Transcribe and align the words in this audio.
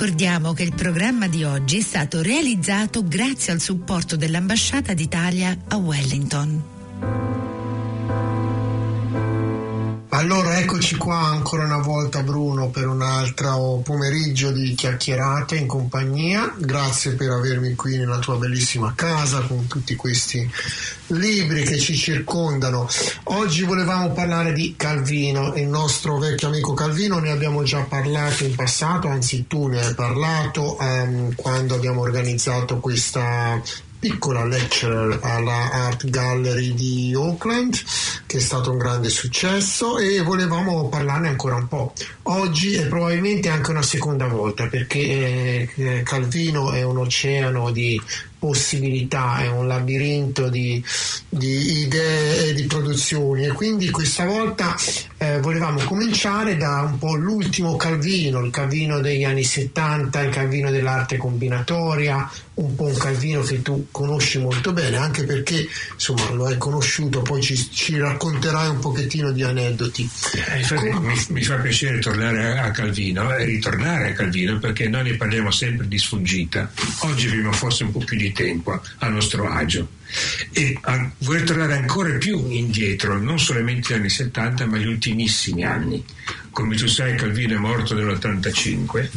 ricordiamo 0.00 0.52
che 0.52 0.62
il 0.62 0.74
programma 0.76 1.26
di 1.26 1.42
oggi 1.42 1.78
è 1.78 1.80
stato 1.80 2.22
realizzato 2.22 3.02
grazie 3.02 3.52
al 3.52 3.58
supporto 3.58 4.14
dell'Ambasciata 4.14 4.94
d'Italia 4.94 5.58
a 5.66 5.76
Wellington. 5.76 6.77
Eccoci 10.88 11.04
qua 11.04 11.18
ancora 11.18 11.64
una 11.64 11.82
volta 11.82 12.22
Bruno 12.22 12.70
per 12.70 12.86
un 12.86 13.02
altro 13.02 13.82
pomeriggio 13.84 14.52
di 14.52 14.72
chiacchierate 14.74 15.56
in 15.56 15.66
compagnia. 15.66 16.54
Grazie 16.56 17.12
per 17.12 17.28
avermi 17.28 17.74
qui 17.74 17.98
nella 17.98 18.20
tua 18.20 18.36
bellissima 18.36 18.94
casa 18.96 19.42
con 19.42 19.66
tutti 19.66 19.94
questi 19.96 20.50
libri 21.08 21.64
che 21.64 21.76
ci 21.76 21.94
circondano. 21.94 22.88
Oggi 23.24 23.64
volevamo 23.64 24.12
parlare 24.12 24.54
di 24.54 24.76
Calvino, 24.78 25.54
il 25.56 25.66
nostro 25.66 26.16
vecchio 26.16 26.48
amico 26.48 26.72
Calvino, 26.72 27.18
ne 27.18 27.32
abbiamo 27.32 27.62
già 27.64 27.82
parlato 27.82 28.44
in 28.44 28.54
passato, 28.54 29.08
anzi 29.08 29.46
tu 29.46 29.66
ne 29.66 29.84
hai 29.84 29.94
parlato 29.94 30.78
um, 30.80 31.34
quando 31.34 31.74
abbiamo 31.74 32.00
organizzato 32.00 32.78
questa 32.78 33.60
piccola 33.98 34.44
lecture 34.44 35.18
alla 35.22 35.70
Art 35.70 36.08
Gallery 36.08 36.72
di 36.74 37.14
Oakland 37.14 37.76
che 38.26 38.36
è 38.36 38.40
stato 38.40 38.70
un 38.70 38.78
grande 38.78 39.08
successo 39.08 39.98
e 39.98 40.20
volevamo 40.20 40.88
parlarne 40.88 41.28
ancora 41.28 41.56
un 41.56 41.66
po'. 41.66 41.94
Oggi 42.24 42.74
è 42.74 42.86
probabilmente 42.86 43.48
anche 43.48 43.70
una 43.70 43.82
seconda 43.82 44.26
volta 44.26 44.66
perché 44.66 45.68
eh, 45.74 46.02
Calvino 46.04 46.72
è 46.72 46.82
un 46.82 46.98
oceano 46.98 47.70
di 47.70 48.00
possibilità, 48.38 49.38
è 49.38 49.48
un 49.48 49.66
labirinto 49.66 50.48
di, 50.48 50.82
di 51.28 51.82
idee 51.82 52.48
e 52.48 52.54
di 52.54 52.64
produzioni 52.64 53.46
e 53.46 53.52
quindi 53.52 53.90
questa 53.90 54.24
volta 54.24 54.76
eh, 55.18 55.40
volevamo 55.40 55.80
cominciare 55.80 56.56
da 56.56 56.82
un 56.82 56.98
po' 56.98 57.14
l'ultimo 57.16 57.76
Calvino, 57.76 58.44
il 58.44 58.50
Calvino 58.50 59.00
degli 59.00 59.24
anni 59.24 59.44
70, 59.44 60.20
il 60.20 60.30
Calvino 60.30 60.70
dell'arte 60.70 61.16
combinatoria, 61.16 62.30
un 62.54 62.74
po' 62.74 62.84
un 62.84 62.96
Calvino 62.96 63.40
che 63.42 63.62
tu 63.62 63.88
conosci 63.90 64.38
molto 64.38 64.72
bene, 64.72 64.96
anche 64.96 65.24
perché 65.24 65.66
insomma 65.92 66.30
lo 66.30 66.46
hai 66.46 66.56
conosciuto, 66.56 67.22
poi 67.22 67.42
ci, 67.42 67.56
ci 67.70 67.98
racconterai 67.98 68.68
un 68.68 68.78
pochettino 68.78 69.32
di 69.32 69.42
aneddoti. 69.42 70.08
Eh, 70.52 70.58
infatti, 70.58 70.88
mi, 70.88 71.14
mi, 71.28 71.42
fa 71.42 71.56
piacere 71.56 71.98
tornare 71.98 72.58
a 72.58 72.70
Calvino 72.70 73.34
e 73.34 73.44
ritornare 73.44 74.10
a 74.10 74.12
Calvino 74.12 74.58
perché 74.58 74.88
noi 74.88 75.04
ne 75.04 75.14
parliamo 75.14 75.50
sempre 75.50 75.88
di 75.88 75.98
sfuggita. 75.98 76.70
Oggi 77.00 77.28
abbiamo 77.28 77.52
forse 77.52 77.84
un 77.84 77.92
po' 77.92 78.00
più 78.00 78.16
di 78.16 78.27
tempo 78.32 78.80
a 78.98 79.08
nostro 79.08 79.48
agio. 79.48 79.88
E 80.52 80.78
a, 80.80 81.10
voler 81.18 81.42
tornare 81.42 81.74
ancora 81.74 82.16
più 82.16 82.48
indietro, 82.50 83.18
non 83.18 83.38
solamente 83.38 83.92
negli 83.92 84.00
anni 84.00 84.10
70, 84.10 84.66
ma 84.66 84.76
gli 84.78 84.86
ultimissimi 84.86 85.64
anni. 85.64 86.04
Come 86.50 86.76
tu 86.76 86.86
sai, 86.86 87.16
Calvino 87.16 87.54
è 87.54 87.58
morto 87.58 87.94
nell'85 87.94 89.08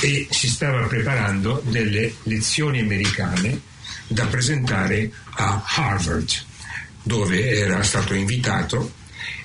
e 0.00 0.26
si 0.30 0.48
stava 0.48 0.86
preparando 0.86 1.62
delle 1.66 2.14
lezioni 2.24 2.80
americane 2.80 3.60
da 4.06 4.26
presentare 4.26 5.10
a 5.32 5.62
Harvard, 5.66 6.30
dove 7.02 7.50
era 7.50 7.82
stato 7.82 8.14
invitato 8.14 8.92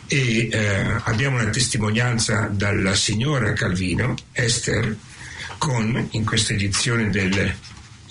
e 0.07 0.49
eh, 0.51 0.95
abbiamo 1.03 1.39
una 1.39 1.49
testimonianza 1.49 2.47
dalla 2.51 2.93
signora 2.93 3.53
Calvino, 3.53 4.15
Esther, 4.31 4.95
con 5.57 6.07
in 6.11 6.25
questa 6.25 6.53
edizione 6.53 7.09
delle 7.09 7.57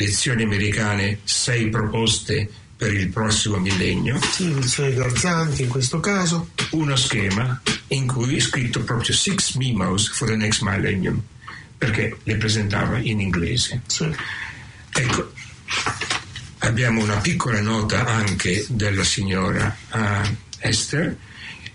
lezioni 0.05 0.43
americane, 0.43 1.21
sei 1.25 1.69
proposte 1.69 2.51
per 2.77 2.93
il 2.93 3.09
prossimo 3.11 3.59
millennio. 3.59 4.19
Sì, 4.21 4.57
sei 4.63 4.95
garzanti 4.95 5.63
in 5.63 5.69
questo 5.69 6.01
caso. 6.01 6.51
Uno 6.71 6.97
schema 6.97 7.61
in 7.89 8.07
cui 8.07 8.37
è 8.37 8.41
scritto 8.41 8.81
proprio 8.83 9.15
Six 9.15 9.55
Memos 9.55 10.09
for 10.09 10.29
the 10.29 10.37
Next 10.37 10.63
Millennium, 10.63 11.21
perché 11.79 12.17
le 12.25 12.37
presentava 12.37 12.99
in 12.99 13.21
inglese. 13.21 13.83
Sì. 13.87 14.13
Ecco, 14.95 15.33
abbiamo 16.59 17.03
una 17.03 17.19
piccola 17.19 17.61
nota 17.61 18.05
anche 18.05 18.65
della 18.69 19.05
signora 19.05 19.75
uh, 19.93 20.29
Esther 20.59 21.17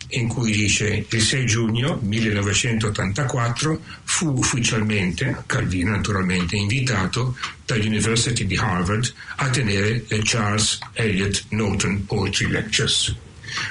in 0.10 0.28
cui 0.28 0.52
dice 0.52 1.06
il 1.08 1.22
6 1.22 1.46
giugno 1.46 2.00
1984 2.02 3.82
fu 4.04 4.30
ufficialmente, 4.38 5.44
Calvino 5.46 5.92
naturalmente, 5.92 6.56
invitato 6.56 7.36
dall'University 7.66 8.46
di 8.46 8.56
Harvard 8.56 9.12
a 9.38 9.50
tenere 9.50 10.06
le 10.08 10.22
Charles 10.24 10.80
Eliot 10.94 11.46
Norton 11.50 12.06
Poetry 12.06 12.48
Lectures 12.48 13.16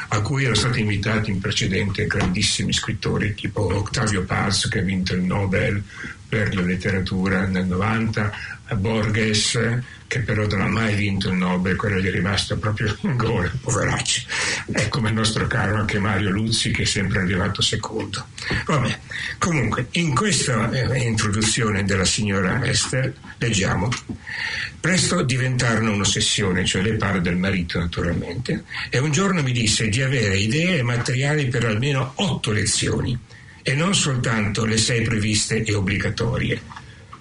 a 0.09 0.21
cui 0.21 0.43
erano 0.43 0.57
stati 0.57 0.81
invitati 0.81 1.31
in 1.31 1.41
precedente 1.41 2.07
grandissimi 2.07 2.73
scrittori 2.73 3.35
tipo 3.35 3.75
Octavio 3.75 4.25
Paz 4.25 4.69
che 4.69 4.81
ha 4.81 4.83
vinto 4.83 5.15
il 5.15 5.23
Nobel 5.23 5.83
per 6.29 6.55
la 6.55 6.63
letteratura 6.63 7.47
nel 7.47 7.67
90, 7.67 8.33
Borges 8.77 9.59
che 10.09 10.21
però 10.21 10.47
non 10.47 10.61
ha 10.61 10.69
mai 10.69 10.95
vinto 10.95 11.29
il 11.29 11.37
Nobel, 11.37 11.77
quello 11.77 11.99
gli 11.99 12.07
è 12.07 12.11
rimasto 12.11 12.57
proprio 12.59 12.97
in 13.03 13.17
gola, 13.17 13.51
poveraccio. 13.61 14.23
È 14.71 14.89
come 14.89 15.09
il 15.09 15.15
nostro 15.15 15.47
caro 15.47 15.77
anche 15.77 15.99
Mario 15.99 16.31
Luzzi 16.31 16.73
che 16.73 16.83
è 16.83 16.87
sempre 16.87 17.21
arrivato 17.21 17.63
secondo. 17.63 18.27
Vabbè, 18.67 18.99
comunque, 19.39 19.89
in 19.93 20.15
questa 20.15 20.71
eh, 20.71 20.99
introduzione 20.99 21.85
della 21.85 22.05
signora 22.05 22.65
Esther 22.65 23.13
leggiamo 23.39 23.89
Presto 24.79 25.23
diventarono 25.23 25.93
un'ossessione, 25.93 26.65
cioè 26.65 26.83
le 26.83 26.95
parla 26.95 27.21
del 27.21 27.37
marito 27.37 27.79
naturalmente, 27.79 28.65
e 28.89 28.99
un 28.99 29.11
giorno 29.11 29.43
mi 29.43 29.51
disse 29.51 29.89
di 29.89 30.01
avere 30.01 30.39
idee 30.39 30.79
e 30.79 30.83
materiali 30.83 31.49
per 31.49 31.65
almeno 31.65 32.13
otto 32.17 32.53
lezioni, 32.53 33.19
e 33.63 33.75
non 33.75 33.97
soltanto 33.97 34.65
le 34.65 34.77
sei 34.77 35.03
previste 35.03 35.65
e 35.65 35.75
obbligatorie 35.75 36.63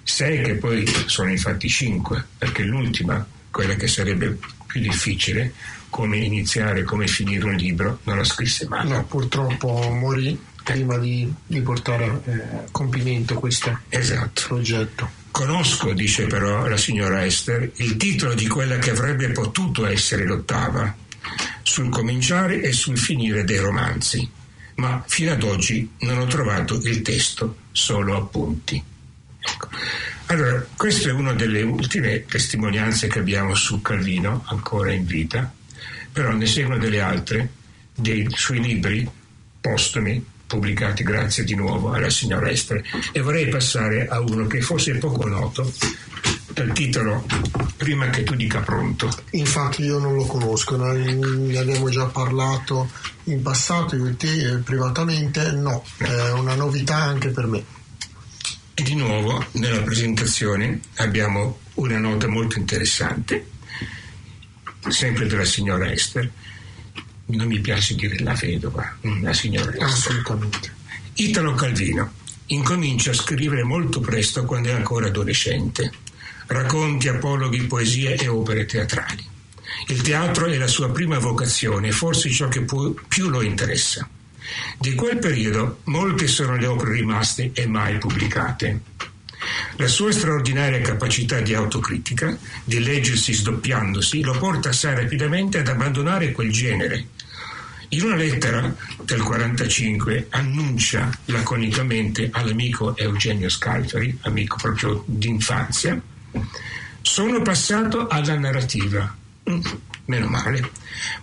sei 0.04 0.40
che 0.40 0.54
poi 0.54 0.86
sono 1.06 1.30
infatti 1.30 1.68
cinque, 1.68 2.24
perché 2.38 2.62
l'ultima, 2.62 3.26
quella 3.50 3.74
che 3.74 3.88
sarebbe 3.88 4.38
più 4.64 4.80
difficile, 4.80 5.52
come 5.90 6.18
iniziare, 6.18 6.82
come 6.82 7.06
finire 7.06 7.44
un 7.44 7.54
libro, 7.54 8.00
non 8.04 8.16
la 8.16 8.24
scrisse 8.24 8.66
mai. 8.68 8.88
No, 8.88 9.04
purtroppo 9.04 9.90
morì 9.90 10.38
prima 10.62 10.98
di, 10.98 11.32
di 11.46 11.60
portare 11.60 12.04
a 12.06 12.20
eh, 12.24 12.64
compimento 12.72 13.34
questo 13.34 13.78
esatto. 13.88 14.42
progetto. 14.48 15.08
Conosco, 15.30 15.92
dice 15.92 16.26
però 16.26 16.66
la 16.66 16.76
signora 16.76 17.24
Esther, 17.24 17.70
il 17.76 17.96
titolo 17.96 18.34
di 18.34 18.48
quella 18.48 18.78
che 18.78 18.90
avrebbe 18.90 19.30
potuto 19.30 19.86
essere 19.86 20.24
l'ottava, 20.24 20.92
sul 21.62 21.88
cominciare 21.88 22.62
e 22.62 22.72
sul 22.72 22.98
finire 22.98 23.44
dei 23.44 23.58
romanzi, 23.58 24.28
ma 24.76 25.04
fino 25.06 25.32
ad 25.32 25.42
oggi 25.42 25.88
non 26.00 26.18
ho 26.18 26.26
trovato 26.26 26.80
il 26.82 27.02
testo, 27.02 27.58
solo 27.70 28.16
appunti. 28.16 28.82
Ecco. 29.38 29.68
Allora, 30.26 30.66
questa 30.76 31.10
è 31.10 31.12
una 31.12 31.32
delle 31.34 31.62
ultime 31.62 32.24
testimonianze 32.24 33.06
che 33.06 33.20
abbiamo 33.20 33.54
su 33.54 33.80
Calvino, 33.80 34.42
ancora 34.46 34.90
in 34.92 35.04
vita, 35.04 35.52
però 36.16 36.32
ne 36.32 36.46
seguono 36.46 36.78
delle 36.78 37.02
altre, 37.02 37.50
dei 37.94 38.26
suoi 38.30 38.62
libri 38.62 39.06
postumi, 39.60 40.24
pubblicati 40.46 41.02
grazie 41.02 41.44
di 41.44 41.54
nuovo 41.54 41.92
alla 41.92 42.08
signora 42.08 42.48
Esther, 42.48 42.82
e 43.12 43.20
vorrei 43.20 43.48
passare 43.48 44.08
a 44.08 44.18
uno 44.20 44.46
che 44.46 44.62
forse 44.62 44.92
è 44.92 44.96
poco 44.96 45.28
noto, 45.28 45.70
dal 46.54 46.72
titolo 46.72 47.26
Prima 47.76 48.08
che 48.08 48.22
tu 48.22 48.34
dica 48.34 48.60
pronto. 48.60 49.10
Infatti 49.32 49.82
io 49.82 49.98
non 49.98 50.14
lo 50.14 50.24
conosco, 50.24 50.78
ne 50.78 51.58
abbiamo 51.58 51.90
già 51.90 52.06
parlato 52.06 52.88
in 53.24 53.42
passato, 53.42 53.94
io 53.96 54.06
e 54.06 54.16
te 54.16 54.52
eh, 54.52 54.56
privatamente, 54.60 55.52
no, 55.52 55.84
è 55.98 56.30
una 56.30 56.54
novità 56.54 56.96
anche 56.96 57.28
per 57.28 57.46
me. 57.46 57.62
E 58.72 58.82
di 58.82 58.94
nuovo 58.94 59.44
nella 59.52 59.82
presentazione 59.82 60.80
abbiamo 60.94 61.58
una 61.74 61.98
nota 61.98 62.26
molto 62.26 62.58
interessante, 62.58 63.48
sempre 64.90 65.26
della 65.26 65.44
signora 65.44 65.90
Esther. 65.90 66.30
Non 67.26 67.46
mi 67.46 67.58
piace 67.60 67.94
dire 67.94 68.18
la 68.20 68.34
vedova, 68.34 68.96
la 69.20 69.32
signora 69.32 69.70
Esther. 69.70 69.84
Assolutamente. 69.84 70.74
Italo 71.14 71.54
Calvino 71.54 72.12
incomincia 72.46 73.10
a 73.10 73.14
scrivere 73.14 73.64
molto 73.64 74.00
presto 74.00 74.44
quando 74.44 74.68
è 74.68 74.72
ancora 74.72 75.06
adolescente. 75.06 75.90
Racconti, 76.46 77.08
apologhi, 77.08 77.64
poesie 77.64 78.16
e 78.16 78.28
opere 78.28 78.66
teatrali. 78.66 79.24
Il 79.88 80.00
teatro 80.02 80.46
è 80.46 80.56
la 80.56 80.68
sua 80.68 80.90
prima 80.90 81.18
vocazione, 81.18 81.90
forse 81.90 82.30
ciò 82.30 82.48
che 82.48 82.64
più 83.08 83.28
lo 83.28 83.42
interessa. 83.42 84.08
Di 84.78 84.94
quel 84.94 85.18
periodo 85.18 85.80
molte 85.84 86.28
sono 86.28 86.56
le 86.56 86.66
opere 86.66 86.92
rimaste 86.92 87.50
e 87.52 87.66
mai 87.66 87.98
pubblicate. 87.98 88.80
La 89.76 89.88
sua 89.88 90.12
straordinaria 90.12 90.80
capacità 90.80 91.40
di 91.40 91.54
autocritica, 91.54 92.36
di 92.64 92.80
leggersi 92.80 93.32
sdoppiandosi, 93.32 94.22
lo 94.22 94.36
porta 94.38 94.70
assai 94.70 94.94
rapidamente 94.94 95.58
ad 95.58 95.68
abbandonare 95.68 96.32
quel 96.32 96.50
genere. 96.50 97.06
In 97.90 98.02
una 98.02 98.16
lettera 98.16 98.60
del 98.60 99.20
1945 99.20 100.26
annuncia 100.30 101.08
laconicamente 101.26 102.30
all'amico 102.32 102.96
Eugenio 102.96 103.48
Scalfari, 103.48 104.18
amico 104.22 104.56
proprio 104.56 105.04
d'infanzia, 105.06 106.00
sono 107.00 107.42
passato 107.42 108.08
alla 108.08 108.36
narrativa. 108.36 109.16
Mm, 109.48 109.60
meno 110.06 110.26
male. 110.26 110.70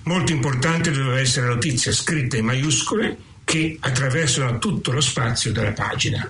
Molto 0.03 0.31
importante 0.31 0.91
doveva 0.91 1.19
essere 1.19 1.47
la 1.47 1.53
notizia 1.55 1.91
scritta 1.91 2.37
in 2.37 2.45
maiuscole 2.45 3.17
che 3.43 3.77
attraversano 3.79 4.57
tutto 4.59 4.91
lo 4.91 5.01
spazio 5.01 5.51
della 5.51 5.73
pagina. 5.73 6.29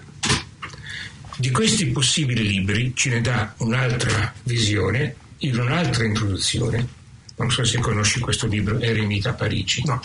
Di 1.37 1.51
questi 1.51 1.87
possibili 1.87 2.47
libri 2.47 2.93
ce 2.95 3.09
ne 3.09 3.21
dà 3.21 3.53
un'altra 3.57 4.33
visione 4.43 5.15
in 5.39 5.59
un'altra 5.59 6.05
introduzione. 6.05 6.87
Non 7.35 7.51
so 7.51 7.63
se 7.63 7.79
conosci 7.79 8.19
questo 8.19 8.47
libro, 8.47 8.79
Eremita 8.79 9.31
a 9.31 9.33
Parigi. 9.33 9.81
No. 9.85 10.01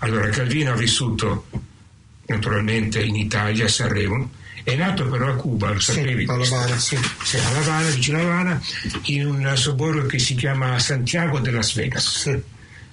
Allora, 0.00 0.28
Calvino 0.28 0.72
ha 0.72 0.76
vissuto 0.76 1.46
naturalmente 2.26 3.02
in 3.02 3.14
Italia, 3.14 3.66
a 3.66 3.68
Sanremo, 3.68 4.30
è 4.64 4.74
nato 4.74 5.06
però 5.08 5.30
a 5.30 5.34
Cuba, 5.34 5.72
lo 5.72 5.78
sapevi? 5.78 6.24
Sì, 6.24 6.30
a 6.30 6.36
Lavana, 6.36 6.78
sì. 6.78 6.98
sì. 7.22 7.36
a 7.36 7.50
Lavana, 7.52 7.88
vicino 7.90 8.18
a 8.18 8.22
Lavana, 8.22 8.62
in 9.02 9.26
un 9.26 9.52
sobborgo 9.56 10.06
che 10.06 10.18
si 10.18 10.34
chiama 10.34 10.78
Santiago 10.78 11.38
de 11.38 11.50
Las 11.50 11.74
Vegas. 11.74 12.18
Sì. 12.20 12.42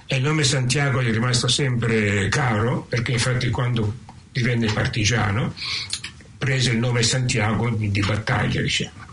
E 0.05 0.15
il 0.17 0.21
nome 0.21 0.43
Santiago 0.43 1.01
gli 1.01 1.07
è 1.07 1.11
rimasto 1.11 1.47
sempre 1.47 2.27
caro, 2.27 2.85
perché 2.89 3.13
infatti 3.13 3.49
quando 3.49 3.95
divenne 4.31 4.71
partigiano 4.71 5.53
prese 6.41 6.71
il 6.71 6.79
nome 6.79 7.03
Santiago 7.03 7.69
di, 7.69 7.99
battaglia, 7.99 8.61
diciamo. 8.61 9.05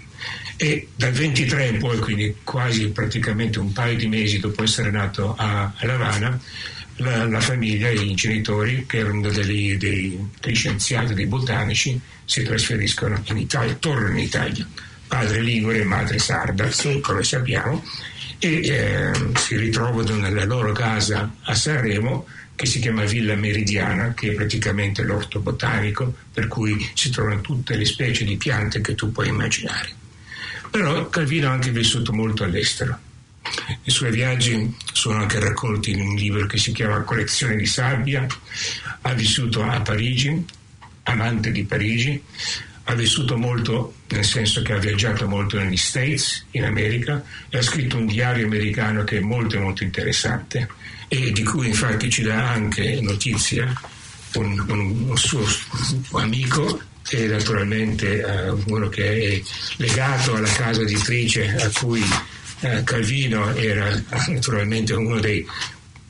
E 0.56 0.88
dal 0.96 1.12
23 1.12 1.66
in 1.66 1.78
poi, 1.78 1.98
quindi 1.98 2.34
quasi 2.42 2.88
praticamente 2.88 3.58
un 3.58 3.70
paio 3.70 3.98
di 3.98 4.08
mesi 4.08 4.38
dopo 4.38 4.62
essere 4.62 4.90
nato 4.90 5.34
a, 5.36 5.70
a 5.76 5.86
Lavana, 5.86 6.40
la, 6.96 7.28
la, 7.28 7.40
famiglia, 7.40 7.90
i 7.90 8.14
genitori, 8.14 8.86
che 8.86 8.98
erano 8.98 9.28
dei, 9.28 9.76
dei, 9.76 10.30
dei, 10.40 10.54
scienziati, 10.54 11.12
dei 11.12 11.26
botanici, 11.26 12.00
si 12.24 12.42
trasferiscono 12.44 13.22
in 13.26 13.36
Italia, 13.36 13.74
tornano 13.74 14.16
in 14.16 14.24
Italia. 14.24 14.66
Padre 15.06 15.42
Ligure 15.42 15.80
e 15.80 15.84
madre 15.84 16.18
Sarda, 16.18 16.70
sì. 16.70 16.98
come 17.00 17.22
sappiamo, 17.22 17.84
e 18.38 18.66
eh, 18.66 19.12
si 19.36 19.54
ritrovano 19.54 20.16
nella 20.16 20.44
loro 20.44 20.72
casa 20.72 21.30
a 21.42 21.54
Sanremo 21.54 22.26
che 22.58 22.66
si 22.66 22.80
chiama 22.80 23.04
Villa 23.04 23.36
Meridiana, 23.36 24.14
che 24.14 24.32
è 24.32 24.34
praticamente 24.34 25.04
l'orto 25.04 25.38
botanico, 25.38 26.12
per 26.32 26.48
cui 26.48 26.90
si 26.92 27.08
trovano 27.08 27.40
tutte 27.40 27.76
le 27.76 27.84
specie 27.84 28.24
di 28.24 28.36
piante 28.36 28.80
che 28.80 28.96
tu 28.96 29.12
puoi 29.12 29.28
immaginare. 29.28 29.92
Però 30.68 31.08
Calvino 31.08 31.46
ha 31.46 31.52
anche 31.52 31.70
vissuto 31.70 32.12
molto 32.12 32.42
all'estero. 32.42 32.98
I 33.84 33.90
suoi 33.92 34.10
viaggi 34.10 34.74
sono 34.92 35.18
anche 35.18 35.38
raccolti 35.38 35.92
in 35.92 36.00
un 36.00 36.16
libro 36.16 36.46
che 36.46 36.58
si 36.58 36.72
chiama 36.72 37.02
Collezione 37.02 37.54
di 37.54 37.64
sabbia. 37.64 38.26
Ha 39.02 39.12
vissuto 39.12 39.62
a 39.62 39.80
Parigi, 39.80 40.44
amante 41.04 41.52
di 41.52 41.62
Parigi, 41.62 42.20
ha 42.82 42.94
vissuto 42.94 43.36
molto 43.36 43.94
nel 44.08 44.24
senso 44.24 44.62
che 44.62 44.72
ha 44.72 44.78
viaggiato 44.78 45.28
molto 45.28 45.58
negli 45.58 45.76
States, 45.76 46.44
in 46.50 46.64
America, 46.64 47.22
e 47.50 47.58
ha 47.58 47.62
scritto 47.62 47.98
un 47.98 48.06
diario 48.06 48.46
americano 48.46 49.04
che 49.04 49.18
è 49.18 49.20
molto 49.20 49.60
molto 49.60 49.84
interessante 49.84 50.68
e 51.08 51.32
di 51.32 51.42
cui 51.42 51.68
infatti 51.68 52.10
ci 52.10 52.22
dà 52.22 52.50
anche 52.50 53.00
notizia 53.00 53.72
un, 54.34 54.64
un, 54.68 55.08
un 55.08 55.16
suo 55.16 55.44
amico 56.12 56.80
e 57.10 57.26
naturalmente 57.26 58.22
uh, 58.22 58.62
uno 58.72 58.88
che 58.88 59.18
è 59.18 59.42
legato 59.76 60.34
alla 60.34 60.52
casa 60.52 60.82
editrice 60.82 61.56
a 61.56 61.70
cui 61.70 62.02
uh, 62.02 62.84
Calvino 62.84 63.54
era 63.54 64.02
naturalmente 64.28 64.92
uno 64.92 65.18
dei 65.18 65.46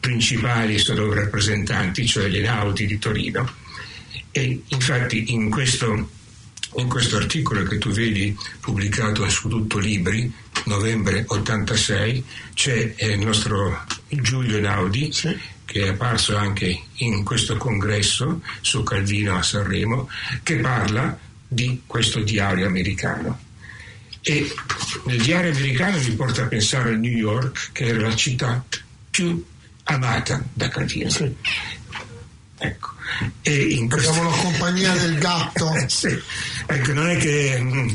principali 0.01 0.79
suoi 0.79 1.15
rappresentanti, 1.15 2.07
cioè 2.07 2.29
gli 2.29 2.39
Einaudi 2.39 2.87
di 2.87 2.99
Torino. 2.99 3.49
E 4.31 4.63
infatti 4.69 5.33
in 5.33 5.51
questo, 5.51 6.11
in 6.77 6.89
questo 6.89 7.17
articolo 7.17 7.63
che 7.65 7.79
tu 7.79 7.91
vedi 7.91 8.37
pubblicato 8.61 9.29
su 9.29 9.49
Tutto 9.49 9.79
Libri, 9.79 10.33
novembre 10.67 11.25
86, 11.27 12.25
c'è 12.55 12.95
eh, 12.97 13.13
il 13.13 13.21
nostro 13.21 13.85
Giulio 14.09 14.57
Einaudi. 14.57 15.13
Sì 15.13 15.57
che 15.69 15.83
è 15.83 15.89
apparso 15.89 16.35
anche 16.35 16.85
in 16.95 17.23
questo 17.25 17.59
congresso 17.59 18.41
su 18.63 18.83
Calvino 18.83 19.37
a 19.37 19.43
Sanremo, 19.43 20.09
che 20.43 20.57
parla 20.57 21.19
di 21.47 21.83
questo 21.85 22.21
diario 22.23 22.67
americano. 22.67 23.39
E 24.23 24.51
nel 25.05 25.21
diario 25.21 25.51
americano 25.51 25.99
mi 25.99 26.11
porta 26.13 26.45
a 26.45 26.47
pensare 26.47 26.95
a 26.95 26.97
New 26.97 27.13
York, 27.13 27.73
che 27.73 27.85
era 27.85 28.01
la 28.01 28.17
città 28.17 28.65
più 29.11 29.45
amata 29.85 30.43
da 30.55 30.69
Calvino. 30.69 31.11
Sì. 31.11 31.35
Ecco. 32.57 32.89
E 33.43 33.55
in 33.55 33.91
questo... 33.91 34.23
La 34.23 34.31
compagnia 34.31 34.95
del 34.97 35.19
gatto. 35.19 35.71
sì. 35.87 36.19
Ecco, 36.67 36.93
non 36.95 37.11
è 37.11 37.17
che 37.19 37.59
mm, 37.61 37.89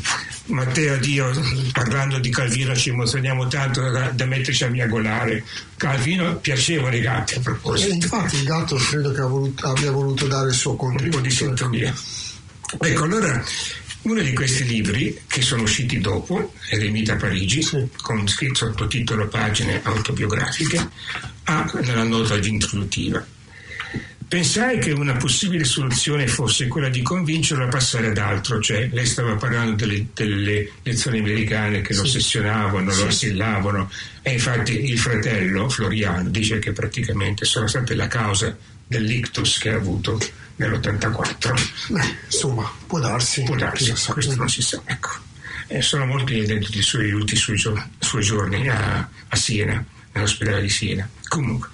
Matteo 0.46 0.96
e 0.96 1.06
io 1.06 1.32
parlando 1.72 2.20
di 2.20 2.30
Calvino 2.30 2.76
ci 2.76 2.90
emozioniamo 2.90 3.48
tanto 3.48 3.90
da, 3.90 4.10
da 4.10 4.26
metterci 4.26 4.66
a 4.66 4.70
miagolare. 4.70 5.44
Calvino 5.78 6.36
piacevano 6.38 6.96
i 6.96 7.02
gatti 7.02 7.36
a 7.36 7.40
proposito. 7.40 7.92
E 7.92 7.96
infatti 7.96 8.36
il 8.38 8.44
gatto 8.44 8.76
credo 8.76 9.12
che 9.12 9.22
voluto, 9.22 9.68
abbia 9.68 9.92
voluto 9.92 10.28
dare 10.28 10.50
il 10.50 10.54
suo 10.54 10.76
contributo. 10.76 11.18
Un 11.18 11.24
po' 11.24 11.30
di 11.30 11.34
sintonia. 11.34 11.96
Ecco, 12.80 13.04
allora 13.04 13.44
uno 14.02 14.22
di 14.22 14.34
questi 14.34 14.66
libri 14.66 15.22
che 15.28 15.42
sono 15.42 15.62
usciti 15.62 16.00
dopo, 16.00 16.54
Eremita 16.70 17.16
Parigi, 17.16 17.62
sì. 17.62 17.88
con 18.02 18.28
scritto 18.28 18.66
sottotitolo 18.66 19.28
pagine 19.28 19.80
autobiografiche, 19.82 20.90
ha 21.46 21.72
nella 21.82 22.04
nota 22.04 22.36
introduttiva 22.36 23.26
Pensai 24.34 24.80
che 24.80 24.90
una 24.94 25.16
possibile 25.16 25.64
soluzione 25.64 26.26
fosse 26.26 26.68
quella 26.68 26.90
di 26.90 27.04
convincerlo 27.04 27.66
a 27.66 27.68
passare 27.68 28.08
ad 28.08 28.18
altro, 28.18 28.60
cioè 28.60 28.90
lei 28.92 29.06
stava 29.06 29.36
parlando 29.36 29.76
delle, 29.76 30.08
delle 30.12 30.72
lezioni 30.82 31.20
americane 31.20 31.82
che 31.82 31.94
sì. 31.94 32.00
lo 32.00 32.06
ossessionavano, 32.08 32.90
sì. 32.90 33.00
lo 33.00 33.08
assillavano 33.10 33.92
e 34.24 34.32
infatti 34.32 34.90
il 34.90 34.98
fratello 34.98 35.70
Floriano 35.70 36.30
dice 36.30 36.58
che 36.58 36.72
praticamente 36.72 37.46
sono 37.46 37.68
state 37.68 37.94
la 37.94 38.08
causa 38.08 38.58
dell'ictus 38.88 39.60
che 39.60 39.70
ha 39.70 39.76
avuto 39.76 40.20
nell'84. 40.56 41.62
Beh, 41.90 42.16
insomma, 42.26 42.72
può 42.88 43.00
darsi. 43.00 43.44
Può 43.44 43.56
darsi, 43.56 43.94
questo 44.14 44.36
non 44.36 44.50
si 44.50 44.64
sa. 44.64 44.82
Ecco. 44.84 45.10
E 45.68 45.84
sono 45.84 46.08
molti 46.08 46.38
i 46.40 46.82
suoi 46.82 47.12
ultimi 47.12 47.40
suoi, 47.40 48.24
giorni 48.24 48.68
a, 48.68 49.08
a 49.28 49.36
Siena, 49.36 49.86
nell'ospedale 50.12 50.62
di 50.62 50.70
Siena. 50.70 51.08
Comunque, 51.28 51.70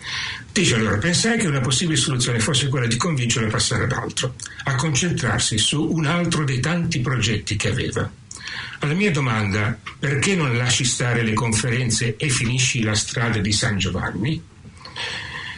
Dice 0.51 0.75
allora, 0.75 0.97
pensai 0.97 1.37
che 1.37 1.47
una 1.47 1.61
possibile 1.61 1.97
soluzione 1.97 2.39
fosse 2.39 2.67
quella 2.67 2.87
di 2.87 2.97
convincerlo 2.97 3.47
a 3.47 3.51
passare 3.51 3.83
ad 3.83 3.91
altro, 3.91 4.35
a 4.63 4.75
concentrarsi 4.75 5.57
su 5.57 5.81
un 5.81 6.05
altro 6.05 6.43
dei 6.43 6.59
tanti 6.59 6.99
progetti 6.99 7.55
che 7.55 7.69
aveva. 7.69 8.11
Alla 8.79 8.93
mia 8.93 9.11
domanda, 9.11 9.77
perché 9.99 10.35
non 10.35 10.57
lasci 10.57 10.83
stare 10.85 11.21
le 11.21 11.33
conferenze 11.33 12.15
e 12.17 12.29
finisci 12.29 12.81
la 12.81 12.95
strada 12.95 13.39
di 13.39 13.51
San 13.51 13.77
Giovanni? 13.77 14.41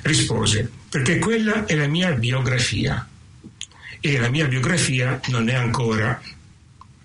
Rispose, 0.02 0.70
perché 0.90 1.20
quella 1.20 1.66
è 1.66 1.76
la 1.76 1.88
mia 1.88 2.12
biografia 2.14 3.08
e 4.00 4.20
la 4.20 4.30
mia 4.30 4.48
biografia 4.48 5.20
non 5.28 5.50
è 5.50 5.54
ancora... 5.54 6.22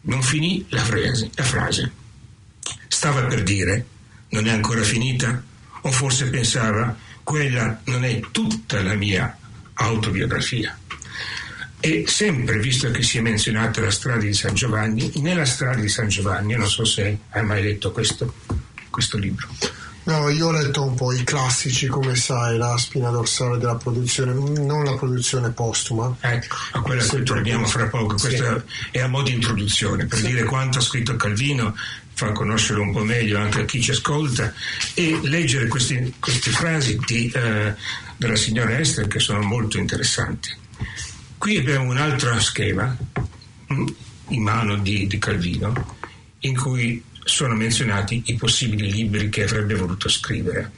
Non 0.08 0.22
finì 0.22 0.64
la 0.68 0.84
frase, 0.84 1.30
la 1.34 1.42
frase. 1.42 1.92
Stava 2.86 3.24
per 3.24 3.42
dire, 3.42 3.86
non 4.30 4.46
è 4.46 4.50
ancora 4.50 4.82
finita? 4.82 5.42
O 5.82 5.90
forse 5.90 6.30
pensava, 6.30 6.96
quella 7.26 7.80
non 7.86 8.04
è 8.04 8.20
tutta 8.30 8.80
la 8.84 8.94
mia 8.94 9.36
autobiografia. 9.74 10.78
E 11.80 12.04
sempre, 12.06 12.60
visto 12.60 12.88
che 12.92 13.02
si 13.02 13.18
è 13.18 13.20
menzionata 13.20 13.80
la 13.80 13.90
strada 13.90 14.20
di 14.20 14.32
San 14.32 14.54
Giovanni, 14.54 15.10
nella 15.16 15.44
strada 15.44 15.80
di 15.80 15.88
San 15.88 16.06
Giovanni, 16.06 16.54
non 16.54 16.68
so 16.68 16.84
se 16.84 17.18
hai 17.30 17.44
mai 17.44 17.64
letto 17.64 17.90
questo, 17.90 18.32
questo 18.90 19.18
libro. 19.18 19.48
No, 20.04 20.28
io 20.28 20.46
ho 20.46 20.52
letto 20.52 20.84
un 20.84 20.94
po' 20.94 21.12
i 21.12 21.24
classici, 21.24 21.88
come 21.88 22.14
sai, 22.14 22.56
la 22.58 22.76
spina 22.78 23.10
dorsale 23.10 23.58
della 23.58 23.74
produzione, 23.74 24.32
non 24.32 24.84
la 24.84 24.94
produzione 24.94 25.50
postuma. 25.50 26.16
Ecco, 26.20 26.54
a 26.72 26.80
quella 26.80 27.02
che 27.02 27.24
torniamo 27.24 27.66
fra 27.66 27.88
poco. 27.88 28.14
Questa 28.14 28.62
sì. 28.64 28.74
è 28.92 29.00
a 29.00 29.08
modo 29.08 29.30
di 29.30 29.34
introduzione, 29.34 30.06
per 30.06 30.18
sì. 30.18 30.26
dire 30.26 30.44
quanto 30.44 30.78
ha 30.78 30.80
scritto 30.80 31.16
Calvino 31.16 31.74
far 32.16 32.32
conoscere 32.32 32.80
un 32.80 32.92
po' 32.92 33.04
meglio 33.04 33.38
anche 33.38 33.60
a 33.60 33.64
chi 33.66 33.78
ci 33.78 33.90
ascolta 33.90 34.54
e 34.94 35.20
leggere 35.24 35.68
questi, 35.68 36.14
queste 36.18 36.50
frasi 36.50 36.98
di, 37.06 37.30
eh, 37.30 37.74
della 38.16 38.36
signora 38.36 38.78
Esther 38.78 39.06
che 39.06 39.18
sono 39.18 39.42
molto 39.42 39.76
interessanti. 39.76 40.50
Qui 41.36 41.58
abbiamo 41.58 41.90
un 41.90 41.98
altro 41.98 42.40
schema 42.40 42.96
mm, 43.70 43.86
in 44.28 44.42
mano 44.42 44.78
di, 44.78 45.06
di 45.06 45.18
Calvino 45.18 45.98
in 46.40 46.56
cui 46.56 47.04
sono 47.22 47.54
menzionati 47.54 48.22
i 48.26 48.34
possibili 48.36 48.90
libri 48.90 49.28
che 49.28 49.44
avrebbe 49.44 49.74
voluto 49.74 50.08
scrivere 50.08 50.72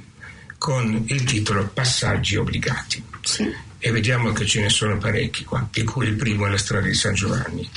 con 0.59 1.05
il 1.07 1.23
titolo 1.23 1.69
Passaggi 1.69 2.35
obbligati. 2.35 3.01
Sì. 3.23 3.49
E 3.79 3.91
vediamo 3.93 4.33
che 4.33 4.45
ce 4.45 4.63
ne 4.63 4.71
sono 4.71 4.99
parecchi 4.99 5.45
qua, 5.45 5.69
di 5.71 5.85
cui 5.85 6.09
il 6.09 6.17
primo 6.17 6.47
è 6.47 6.51
la 6.51 6.59
strada 6.59 6.89
di 6.89 6.95
San 6.95 7.15
Giovanni. 7.15 7.71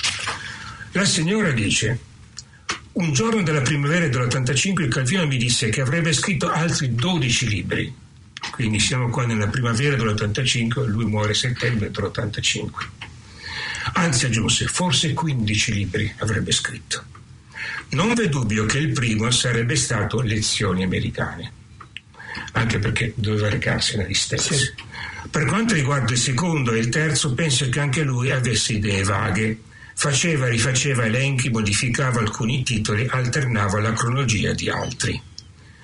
La 0.93 1.05
signora 1.05 1.51
dice 1.51 2.09
un 2.93 3.13
giorno 3.13 3.41
della 3.41 3.61
primavera 3.61 4.07
dell'85 4.07 4.81
il 4.81 4.89
Calvino 4.89 5.25
mi 5.25 5.37
disse 5.37 5.69
che 5.69 5.81
avrebbe 5.81 6.11
scritto 6.11 6.49
altri 6.49 6.93
12 6.93 7.47
libri. 7.47 7.93
Quindi 8.51 8.79
siamo 8.79 9.09
qua 9.09 9.25
nella 9.25 9.47
primavera 9.47 9.95
dell'85 9.95 10.83
e 10.83 10.87
lui 10.87 11.05
muore 11.05 11.31
a 11.31 11.35
settembre 11.35 11.89
dell'85. 11.91 12.69
Anzi 13.93 14.25
aggiunse, 14.25 14.67
forse 14.67 15.13
15 15.13 15.73
libri 15.73 16.13
avrebbe 16.17 16.51
scritto. 16.51 17.03
Non 17.89 18.13
v'è 18.13 18.27
dubbio 18.27 18.65
che 18.65 18.77
il 18.77 18.91
primo 18.91 19.29
sarebbe 19.31 19.75
stato 19.75 20.21
Lezioni 20.21 20.83
americane, 20.83 21.51
anche 22.53 22.79
perché 22.79 23.13
doveva 23.15 23.49
recarsi 23.49 23.97
negli 23.97 24.13
stessi. 24.13 24.55
Sì. 24.55 24.73
Per 25.29 25.45
quanto 25.45 25.73
riguarda 25.73 26.11
il 26.11 26.17
secondo 26.17 26.73
e 26.73 26.79
il 26.79 26.89
terzo, 26.89 27.33
penso 27.33 27.69
che 27.69 27.79
anche 27.79 28.03
lui 28.03 28.31
avesse 28.31 28.73
idee 28.73 29.03
vaghe 29.03 29.59
Faceva, 29.93 30.47
rifaceva 30.47 31.05
elenchi, 31.05 31.49
modificava 31.49 32.19
alcuni 32.19 32.63
titoli, 32.63 33.07
alternava 33.09 33.79
la 33.79 33.93
cronologia 33.93 34.53
di 34.53 34.69
altri. 34.69 35.21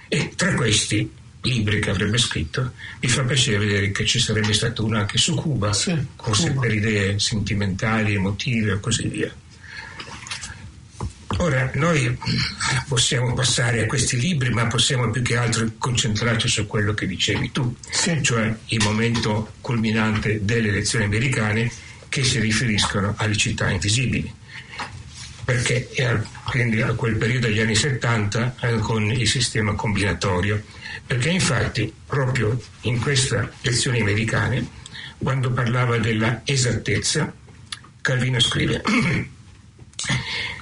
E 0.07 0.31
tra 0.35 0.53
questi 0.53 1.09
libri 1.41 1.79
che 1.79 1.89
avrebbe 1.89 2.17
scritto, 2.17 2.73
mi 3.01 3.07
fa 3.07 3.23
piacere 3.23 3.59
vedere 3.59 3.91
che 3.91 4.05
ci 4.05 4.19
sarebbe 4.19 4.53
stato 4.53 4.83
uno 4.85 4.97
anche 4.97 5.17
su 5.17 5.35
Cuba, 5.35 5.73
sì, 5.73 5.95
forse 6.15 6.49
Cuba. 6.49 6.61
per 6.61 6.73
idee 6.73 7.19
sentimentali, 7.19 8.15
emotive 8.15 8.73
e 8.73 8.79
così 8.79 9.07
via. 9.07 9.33
Ora, 11.39 11.69
noi 11.75 12.17
possiamo 12.87 13.33
passare 13.33 13.83
a 13.83 13.85
questi 13.85 14.17
libri, 14.19 14.49
ma 14.49 14.65
possiamo 14.67 15.09
più 15.11 15.21
che 15.21 15.37
altro 15.37 15.69
concentrarci 15.77 16.47
su 16.47 16.65
quello 16.65 16.93
che 16.93 17.05
dicevi 17.05 17.51
tu, 17.51 17.75
sì. 17.89 18.23
cioè 18.23 18.55
il 18.67 18.83
momento 18.83 19.53
culminante 19.61 20.43
delle 20.43 20.69
elezioni 20.69 21.05
americane 21.05 21.71
che 22.09 22.23
si 22.23 22.39
riferiscono 22.39 23.13
alle 23.17 23.35
città 23.35 23.69
invisibili. 23.69 24.33
Perché 25.45 25.89
quindi 26.43 26.81
a 26.81 26.93
quel 26.93 27.15
periodo 27.15 27.47
degli 27.47 27.59
anni 27.59 27.75
70 27.75 28.55
eh, 28.59 28.77
con 28.79 29.09
il 29.11 29.27
sistema 29.27 29.73
combinatorio. 29.73 30.61
Perché 31.05 31.29
infatti 31.29 31.91
proprio 32.05 32.61
in 32.81 32.99
queste 32.99 33.53
elezioni 33.61 34.01
americane, 34.01 34.67
quando 35.17 35.51
parlava 35.51 35.97
della 35.97 36.41
esattezza, 36.43 37.33
Calvino 38.01 38.39
scrive 38.39 38.81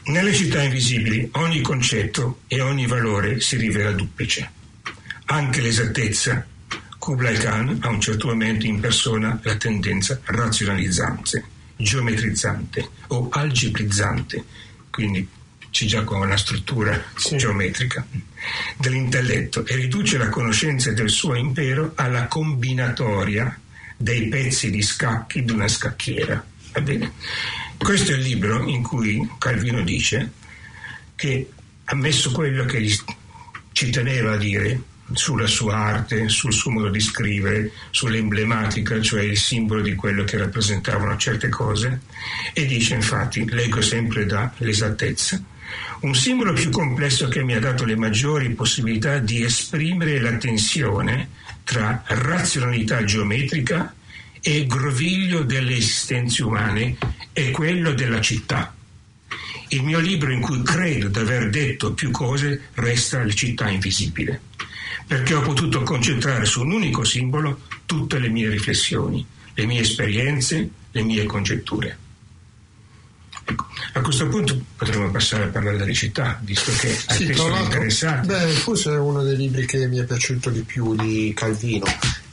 Nelle 0.05 0.33
città 0.33 0.61
invisibili 0.61 1.27
ogni 1.33 1.61
concetto 1.61 2.41
e 2.47 2.61
ogni 2.61 2.85
valore 2.85 3.39
si 3.39 3.57
rivela 3.57 3.91
duplice. 3.91 4.51
Anche 5.25 5.61
l'esattezza. 5.61 6.45
Kublai 7.05 7.37
Khan 7.37 7.77
a 7.81 7.89
un 7.89 8.01
certo 8.01 8.29
momento 8.29 8.65
impersona 8.65 9.39
la 9.43 9.55
tendenza 9.57 10.19
razionalizzante, 10.23 11.43
geometrizzante 11.75 12.89
o 13.09 13.29
algebrizzante, 13.29 14.43
quindi 14.89 15.29
c'è 15.69 15.85
già 15.85 16.03
con 16.03 16.21
una 16.21 16.35
struttura 16.35 16.99
sì. 17.15 17.37
geometrica 17.37 18.03
dell'intelletto 18.77 19.63
e 19.67 19.75
riduce 19.75 20.17
la 20.17 20.29
conoscenza 20.29 20.93
del 20.93 21.11
suo 21.11 21.35
impero 21.35 21.91
alla 21.93 22.25
combinatoria 22.25 23.55
dei 23.95 24.27
pezzi 24.27 24.71
di 24.71 24.81
scacchi 24.81 25.43
di 25.43 25.51
una 25.51 25.67
scacchiera. 25.67 26.43
Va 26.71 26.81
bene? 26.81 27.11
Questo 27.77 28.13
è 28.13 28.15
il 28.15 28.21
libro 28.21 28.67
in 28.67 28.81
cui 28.81 29.29
Calvino 29.37 29.83
dice 29.83 30.31
che 31.13 31.51
ha 31.83 31.93
messo 31.93 32.31
quello 32.31 32.65
che 32.65 32.83
ci 33.73 33.91
teneva 33.91 34.33
a 34.33 34.37
dire 34.37 34.93
sulla 35.13 35.47
sua 35.47 35.75
arte, 35.75 36.29
sul 36.29 36.53
suo 36.53 36.71
modo 36.71 36.89
di 36.89 36.99
scrivere, 36.99 37.71
sull'emblematica, 37.91 38.99
cioè 39.01 39.23
il 39.23 39.37
simbolo 39.37 39.81
di 39.81 39.95
quello 39.95 40.23
che 40.23 40.37
rappresentavano 40.37 41.15
certe 41.17 41.49
cose, 41.49 42.01
e 42.53 42.65
dice 42.65 42.95
infatti, 42.95 43.47
leggo 43.49 43.81
sempre 43.81 44.25
dall'esattezza, 44.25 45.41
un 46.01 46.15
simbolo 46.15 46.53
più 46.53 46.69
complesso 46.69 47.27
che 47.27 47.43
mi 47.43 47.53
ha 47.53 47.59
dato 47.59 47.85
le 47.85 47.95
maggiori 47.95 48.53
possibilità 48.53 49.17
di 49.19 49.43
esprimere 49.43 50.19
la 50.19 50.37
tensione 50.37 51.29
tra 51.63 52.03
razionalità 52.05 53.03
geometrica 53.03 53.93
e 54.41 54.67
groviglio 54.67 55.43
delle 55.43 55.75
esistenze 55.75 56.43
umane 56.43 56.97
è 57.33 57.49
quello 57.49 57.93
della 57.93 58.21
città. 58.21 58.73
Il 59.69 59.81
mio 59.81 59.99
libro 59.99 60.31
in 60.31 60.41
cui 60.41 60.61
credo 60.61 61.07
di 61.07 61.17
aver 61.17 61.49
detto 61.49 61.93
più 61.93 62.11
cose 62.11 62.69
resta 62.75 63.23
La 63.23 63.33
città 63.33 63.67
invisibile, 63.67 64.39
perché 65.07 65.33
ho 65.33 65.41
potuto 65.41 65.83
concentrare 65.83 66.45
su 66.45 66.61
un 66.61 66.71
unico 66.71 67.03
simbolo 67.03 67.61
tutte 67.85 68.19
le 68.19 68.29
mie 68.29 68.49
riflessioni, 68.49 69.25
le 69.53 69.65
mie 69.65 69.81
esperienze, 69.81 70.69
le 70.91 71.03
mie 71.03 71.25
congetture. 71.25 71.97
Ecco, 73.47 73.67
a 73.93 74.01
questo 74.01 74.27
punto 74.27 74.59
potremmo 74.75 75.11
passare 75.11 75.43
a 75.43 75.47
parlare 75.47 75.77
delle 75.77 75.93
città, 75.93 76.39
visto 76.43 76.71
che 76.79 76.89
sì, 76.89 77.25
persone 77.25 77.61
interessate. 77.61 78.25
Beh, 78.25 78.47
forse 78.53 78.91
è 78.91 78.97
uno 78.97 79.21
dei 79.21 79.37
libri 79.37 79.65
che 79.67 79.87
mi 79.87 79.99
è 79.99 80.03
piaciuto 80.03 80.49
di 80.49 80.61
più 80.61 80.95
di 80.95 81.31
Calvino 81.35 81.85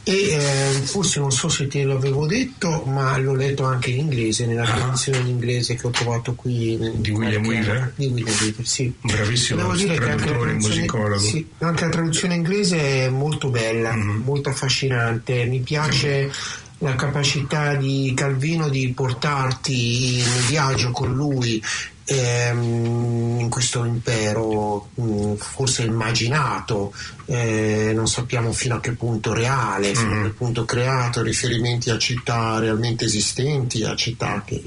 e 0.04 0.12
eh, 0.12 0.80
forse 0.82 1.20
non 1.20 1.30
so 1.30 1.48
se 1.48 1.68
te 1.68 1.84
l'avevo 1.84 2.26
detto 2.26 2.82
ma 2.86 3.16
l'ho 3.18 3.34
letto 3.34 3.64
anche 3.64 3.90
in 3.90 4.00
inglese 4.00 4.46
nella 4.46 4.64
ah. 4.64 4.74
traduzione 4.74 5.18
in 5.18 5.28
inglese 5.28 5.76
che 5.76 5.86
ho 5.86 5.90
trovato 5.90 6.34
qui 6.34 6.76
di 6.96 7.10
William 7.10 7.46
Wheeler? 7.46 7.92
di 7.94 8.06
William 8.06 8.36
Wheeler 8.40 8.66
sì 8.66 8.92
bravissimo 9.00 9.60
Devo 9.60 9.74
dire 9.74 9.94
traduttore 9.94 10.54
musicologo 10.54 11.20
sì, 11.20 11.46
anche 11.58 11.84
la 11.84 11.90
traduzione 11.90 12.34
inglese 12.34 13.04
è 13.04 13.08
molto 13.10 13.48
bella 13.48 13.94
mm-hmm. 13.94 14.22
molto 14.22 14.48
affascinante 14.48 15.44
mi 15.44 15.60
piace 15.60 16.22
mm-hmm. 16.22 16.30
la 16.78 16.96
capacità 16.96 17.76
di 17.76 18.12
Calvino 18.16 18.68
di 18.68 18.92
portarti 18.92 20.18
in 20.18 20.46
viaggio 20.48 20.90
con 20.90 21.14
lui 21.14 21.62
ehm, 22.04 23.38
in 23.40 23.48
questo 23.48 23.84
impero 23.84 24.88
mh, 24.94 25.34
forse 25.34 25.84
immaginato 25.84 26.92
eh, 27.26 27.92
non 27.94 28.06
sappiamo 28.06 28.52
fino 28.52 28.76
a 28.76 28.80
che 28.80 28.92
punto 28.92 29.32
reale, 29.32 29.94
fino 29.94 30.10
mm-hmm. 30.10 30.20
a 30.20 30.26
che 30.26 30.32
punto 30.34 30.64
creato, 30.64 31.22
riferimenti 31.22 31.90
a 31.90 31.98
città 31.98 32.58
realmente 32.58 33.04
esistenti, 33.04 33.84
a 33.84 33.94
città 33.94 34.42
che, 34.44 34.62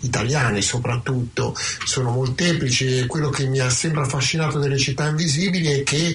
italiane 0.00 0.62
soprattutto, 0.62 1.56
sono 1.84 2.10
molteplici 2.10 2.98
e 2.98 3.06
quello 3.06 3.30
che 3.30 3.46
mi 3.46 3.58
ha 3.58 3.70
sempre 3.70 4.02
affascinato 4.02 4.58
delle 4.58 4.78
città 4.78 5.08
invisibili 5.08 5.68
è 5.68 5.82
che 5.82 6.14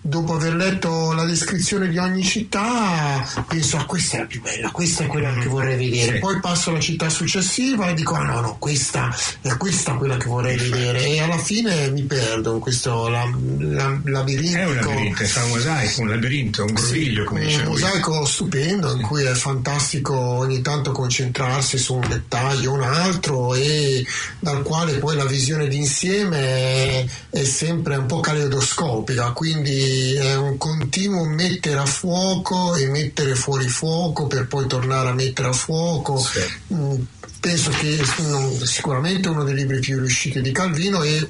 dopo 0.00 0.34
aver 0.34 0.54
letto 0.54 1.12
la 1.12 1.24
descrizione 1.24 1.88
di 1.88 1.98
ogni 1.98 2.22
città 2.22 3.26
penso 3.48 3.78
ah 3.78 3.86
questa 3.86 4.16
è 4.16 4.20
la 4.20 4.26
più 4.26 4.42
bella, 4.42 4.70
questa 4.70 5.04
è 5.04 5.06
quella 5.06 5.30
che 5.32 5.40
mm-hmm. 5.40 5.48
vorrei 5.48 5.76
vedere, 5.76 6.18
poi 6.18 6.40
passo 6.40 6.70
alla 6.70 6.80
città 6.80 7.08
successiva 7.08 7.88
e 7.88 7.94
dico 7.94 8.14
ah 8.14 8.22
no 8.22 8.40
no 8.40 8.56
questa 8.58 9.14
è 9.40 9.56
questa 9.56 9.94
quella 9.94 10.16
che 10.16 10.26
vorrei 10.26 10.56
vedere 10.56 11.04
e 11.04 11.20
alla 11.20 11.38
fine 11.38 11.90
mi 11.90 12.02
perdo 12.02 12.54
in 12.54 12.60
questo 12.60 13.08
la, 13.08 13.24
la, 13.58 14.00
labirinto. 14.04 14.90
È 15.34 15.42
un 15.42 15.50
un 15.50 15.50
mosaico, 15.50 16.00
un 16.02 16.08
labirinto, 16.08 16.64
un 16.64 16.72
groviglio, 16.72 17.22
sì, 17.22 17.26
come 17.26 17.40
dice 17.44 17.60
Un 17.62 17.68
mosaico 17.68 18.24
stupendo 18.24 18.92
in 18.92 19.02
cui 19.02 19.24
è 19.24 19.34
fantastico 19.34 20.14
ogni 20.16 20.60
tanto 20.62 20.92
concentrarsi 20.92 21.78
su 21.78 21.94
un 21.94 22.06
dettaglio 22.08 22.72
o 22.72 22.74
un 22.74 22.82
altro 22.82 23.54
e 23.54 24.04
dal 24.38 24.62
quale 24.62 24.98
poi 24.98 25.16
la 25.16 25.24
visione 25.24 25.68
d'insieme 25.68 26.38
è, 26.38 27.06
è 27.30 27.44
sempre 27.44 27.96
un 27.96 28.06
po' 28.06 28.20
caleidoscopica, 28.20 29.32
quindi 29.32 30.14
è 30.14 30.36
un 30.36 30.56
continuo 30.56 31.24
mettere 31.24 31.78
a 31.78 31.86
fuoco 31.86 32.76
e 32.76 32.86
mettere 32.86 33.34
fuori 33.34 33.68
fuoco 33.68 34.26
per 34.26 34.46
poi 34.46 34.66
tornare 34.66 35.08
a 35.08 35.14
mettere 35.14 35.48
a 35.48 35.52
fuoco. 35.52 36.18
Sì. 36.18 36.40
Mm, 36.74 36.94
penso 37.40 37.70
che 37.70 38.00
sicuramente 38.64 39.28
uno 39.28 39.44
dei 39.44 39.54
libri 39.54 39.80
più 39.80 39.98
riusciti 39.98 40.40
di 40.40 40.52
Calvino 40.52 41.02
e 41.02 41.28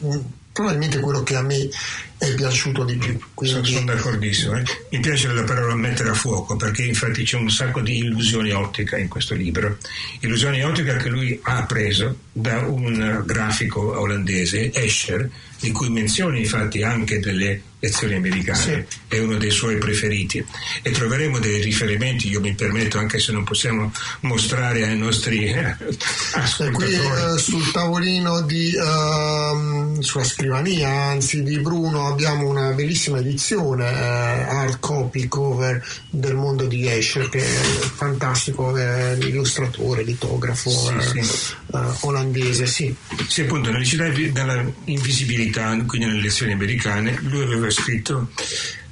probabilmente 0.54 1.00
quello 1.00 1.25
che 1.25 1.34
a 1.34 1.42
me 1.42 1.68
è 2.16 2.32
piaciuto 2.34 2.84
di 2.84 2.96
più. 2.96 3.18
Quindi... 3.34 3.73
Sono, 3.73 3.84
d'accordissimo. 3.84 4.56
Eh? 4.56 4.62
Mi 4.90 5.00
piace 5.00 5.32
la 5.32 5.42
parola 5.42 5.75
mettere 5.75 6.11
a 6.11 6.14
fuoco 6.14 6.54
perché 6.54 6.84
infatti 6.84 7.25
c'è 7.25 7.37
un 7.37 7.50
sacco 7.50 7.80
di 7.80 7.99
illusione 7.99 8.52
ottica 8.52 8.96
in 8.96 9.08
questo 9.08 9.34
libro. 9.34 9.76
Illusione 10.20 10.62
ottica 10.62 10.96
che 10.96 11.08
lui 11.08 11.38
ha 11.42 11.64
preso 11.64 12.16
da 12.30 12.61
un 12.61 13.23
grafico 13.26 13.99
olandese, 13.99 14.73
Escher, 14.73 15.28
di 15.58 15.73
cui 15.73 15.90
menziona 15.90 16.38
infatti 16.38 16.84
anche 16.84 17.18
delle 17.18 17.61
lezioni 17.84 18.14
americane, 18.14 18.86
sì. 18.88 18.98
è 19.08 19.18
uno 19.18 19.36
dei 19.36 19.50
suoi 19.50 19.76
preferiti 19.76 20.44
e 20.82 20.90
troveremo 20.90 21.38
dei 21.38 21.60
riferimenti, 21.60 22.28
io 22.28 22.40
mi 22.40 22.54
permetto 22.54 22.98
anche 22.98 23.18
se 23.18 23.32
non 23.32 23.44
possiamo 23.44 23.92
mostrare 24.20 24.84
ai 24.84 24.96
nostri 24.96 25.44
eh, 25.46 25.76
ascoltatori. 26.32 26.72
Qui 26.72 26.94
eh, 26.94 27.38
sul 27.38 27.70
tavolino 27.70 28.40
di, 28.42 28.74
uh, 28.74 30.00
sulla 30.00 30.24
scrivania 30.24 30.88
anzi 30.88 31.42
di 31.42 31.58
Bruno 31.58 32.06
abbiamo 32.06 32.48
una 32.48 32.70
bellissima 32.70 33.18
edizione 33.18 33.86
eh, 33.86 34.42
hard 34.48 34.80
copy 34.80 35.28
cover 35.28 35.84
del 36.08 36.34
mondo 36.34 36.66
di 36.66 36.88
Escher 36.88 37.28
che 37.28 37.38
è 37.38 37.62
fantastico, 37.94 38.74
è 38.76 39.16
illustratore, 39.20 40.02
litografo 40.02 40.70
sì, 40.70 41.18
eh, 41.18 41.22
sì. 41.22 41.54
Uh, 41.66 41.78
olandese, 42.00 42.66
sì. 42.66 42.94
Sì, 43.26 43.42
appunto, 43.42 43.70
nella 43.70 43.84
città 43.84 44.08
della 44.08 44.64
invisibilità, 44.84 45.76
quindi 45.86 46.06
nelle 46.06 46.22
lezioni 46.22 46.52
americane, 46.52 47.18
lui 47.22 47.42
aveva 47.42 47.66
scritto 47.75 48.31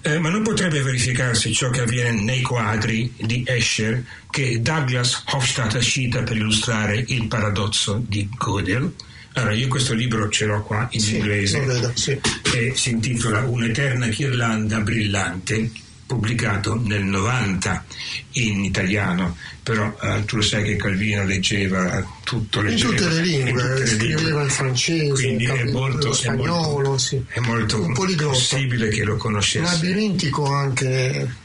eh, 0.05 0.19
ma 0.19 0.31
non 0.31 0.43
potrebbe 0.43 0.83
verificarsi 0.83 1.53
ciò 1.53 1.71
che 1.71 1.83
avviene 1.83 2.21
nei 2.23 2.43
quadri 2.43 3.13
di 3.17 3.45
Escher 3.47 4.05
che 4.31 4.61
Douglas 4.61 5.23
Hofstadt 5.31 5.79
cita 5.79 6.25
per 6.25 6.37
illustrare 6.37 7.05
il 7.07 7.29
paradosso 7.29 8.03
di 8.05 8.29
Gödel? 8.37 8.93
Allora, 9.35 9.55
io 9.55 9.69
questo 9.69 9.95
libro 9.95 10.29
ce 10.29 10.47
l'ho 10.47 10.61
qua 10.63 10.89
in 10.91 11.01
sì, 11.01 11.17
inglese 11.17 11.61
vedo, 11.61 11.93
sì. 11.95 12.19
e 12.53 12.73
si 12.75 12.91
intitola 12.91 13.43
Un'eterna 13.43 14.09
ghirlanda 14.09 14.81
brillante 14.81 15.71
pubblicato 16.07 16.81
nel 16.83 17.05
90 17.05 17.85
in 18.33 18.65
italiano, 18.65 19.37
però 19.63 19.97
eh, 20.03 20.25
tu 20.25 20.37
lo 20.37 20.43
sai 20.43 20.65
che 20.65 20.77
Calvino 20.77 21.25
leggeva 21.25 22.05
tutto, 22.25 22.61
leggeva 22.61 22.91
in 22.91 22.97
tutte 22.97 23.09
le 23.11 23.21
lingue, 23.21 23.87
scriveva 23.87 24.43
il 24.43 24.51
francese, 24.51 25.09
quindi 25.13 25.45
è 25.47 25.65
molto, 25.71 26.09
lo 26.09 26.13
spagnolo, 26.13 26.51
è 26.53 26.83
molto, 26.83 26.99
sì. 26.99 27.25
è 27.29 27.41
molto 27.41 27.93
possibile 28.29 28.89
che 28.89 29.05
lo 29.05 29.17
conoscesse. 29.17 29.65
Labirintico 29.65 30.45
anche 30.53 31.41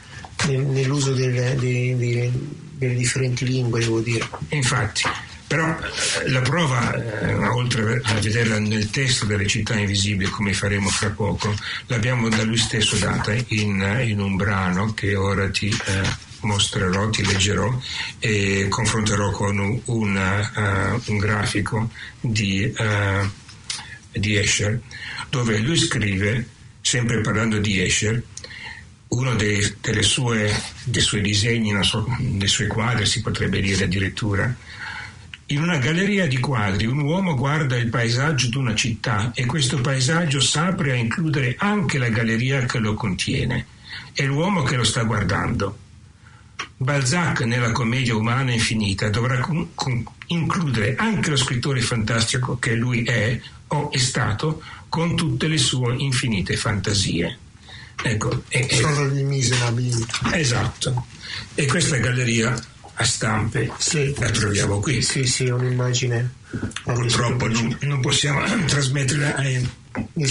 nell'uso 0.46 1.14
delle, 1.14 1.56
delle, 1.56 2.32
delle 2.74 2.96
differenti 2.96 3.46
lingue, 3.46 3.80
devo 3.80 4.02
dire. 4.02 4.28
Infatti, 4.50 5.04
Però 5.48 5.66
eh, 5.66 6.30
la 6.30 6.42
prova, 6.42 6.94
eh, 6.94 7.34
oltre 7.48 8.02
a 8.04 8.14
vederla 8.16 8.60
nel 8.60 8.90
testo 8.90 9.26
delle 9.26 9.48
città 9.48 9.76
invisibili, 9.76 10.30
come 10.30 10.54
faremo 10.54 10.90
fra 10.90 11.10
poco, 11.10 11.56
l'abbiamo 11.88 12.28
da 12.28 12.44
lui 12.44 12.58
stesso 12.58 12.98
data 12.98 13.34
in, 13.34 14.04
in 14.06 14.20
un 14.20 14.36
brano 14.36 14.94
che 14.94 15.16
ora 15.16 15.50
ti 15.50 15.70
eh, 15.70 16.26
mostrerò, 16.42 17.10
ti 17.10 17.26
leggerò 17.26 17.80
e 18.20 18.68
confronterò 18.70 19.32
con 19.32 19.58
un, 19.58 19.80
un, 19.86 20.16
uh, 20.56 21.12
un 21.12 21.18
grafico 21.18 21.90
di, 22.20 22.72
uh, 22.78 23.30
di 24.12 24.38
Escher, 24.38 24.80
dove 25.30 25.58
lui 25.60 25.78
scrive, 25.78 26.48
sempre 26.82 27.22
parlando 27.22 27.58
di 27.60 27.82
Escher, 27.82 28.22
uno 29.10 29.36
dei, 29.36 29.62
sue, 30.02 30.54
dei 30.84 31.02
suoi 31.02 31.22
disegni, 31.22 31.74
so, 31.84 32.06
dei 32.20 32.48
suoi 32.48 32.68
quadri, 32.68 33.06
si 33.06 33.22
potrebbe 33.22 33.62
dire 33.62 33.86
addirittura, 33.86 34.54
in 35.50 35.62
una 35.62 35.78
galleria 35.78 36.28
di 36.28 36.40
quadri 36.40 36.86
un 36.86 37.00
uomo 37.00 37.36
guarda 37.36 37.78
il 37.78 37.90
paesaggio 37.90 38.50
di 38.50 38.58
una 38.58 38.76
città 38.76 39.32
e 39.34 39.46
questo 39.46 39.80
paesaggio 39.80 40.42
s'apre 40.42 40.92
a 40.92 40.96
includere 40.96 41.56
anche 41.58 41.98
la 41.98 42.10
galleria 42.10 42.66
che 42.66 42.80
lo 42.80 42.96
contiene. 42.96 43.66
È 44.12 44.24
l'uomo 44.24 44.64
che 44.64 44.76
lo 44.76 44.84
sta 44.84 45.04
guardando. 45.04 45.78
Balzac 46.76 47.42
nella 47.42 47.72
commedia 47.72 48.16
umana 48.16 48.52
infinita 48.52 49.10
dovrà 49.10 49.40
con, 49.40 49.70
con, 49.74 50.04
includere 50.28 50.96
anche 50.98 51.30
lo 51.30 51.38
scrittore 51.38 51.80
fantastico 51.80 52.60
che 52.60 52.76
lui 52.76 53.04
è 53.04 53.40
o 53.68 53.92
è 53.92 53.98
stato 53.98 54.62
con 54.90 55.16
tutte 55.16 55.48
le 55.48 55.58
sue 55.58 55.96
infinite 55.98 56.58
fantasie. 56.58 57.38
Ecco, 58.04 58.44
e, 58.50 58.68
Sono 58.70 59.08
gli 59.08 59.24
miserabili. 59.24 60.06
Esatto. 60.34 61.06
E 61.56 61.66
questa 61.68 61.98
galleria 61.98 62.54
a 63.00 63.04
stampe 63.04 63.72
sì. 63.78 64.14
la 64.18 64.30
troviamo 64.30 64.80
qui. 64.80 65.02
Sì, 65.02 65.26
sì, 65.26 65.48
un'immagine. 65.48 66.34
Purtroppo 66.84 67.48
non, 67.48 67.78
non, 67.82 68.00
possiamo 68.02 68.42
trasmetterla 68.66 69.36
ai, 69.36 69.70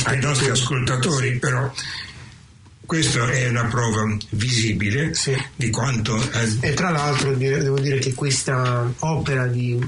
ai 0.04 0.20
nostri 0.20 0.50
ascoltatori, 0.50 1.38
però 1.38 1.70
questa 2.87 3.28
è 3.31 3.49
una 3.49 3.64
prova 3.64 4.16
visibile 4.31 5.12
sì. 5.14 5.37
di 5.55 5.71
quanto... 5.71 6.16
E 6.61 6.73
tra 6.73 6.90
l'altro 6.90 7.35
devo 7.35 7.78
dire 7.81 7.99
che 7.99 8.14
questa 8.14 8.88
opera 9.00 9.47
di, 9.47 9.78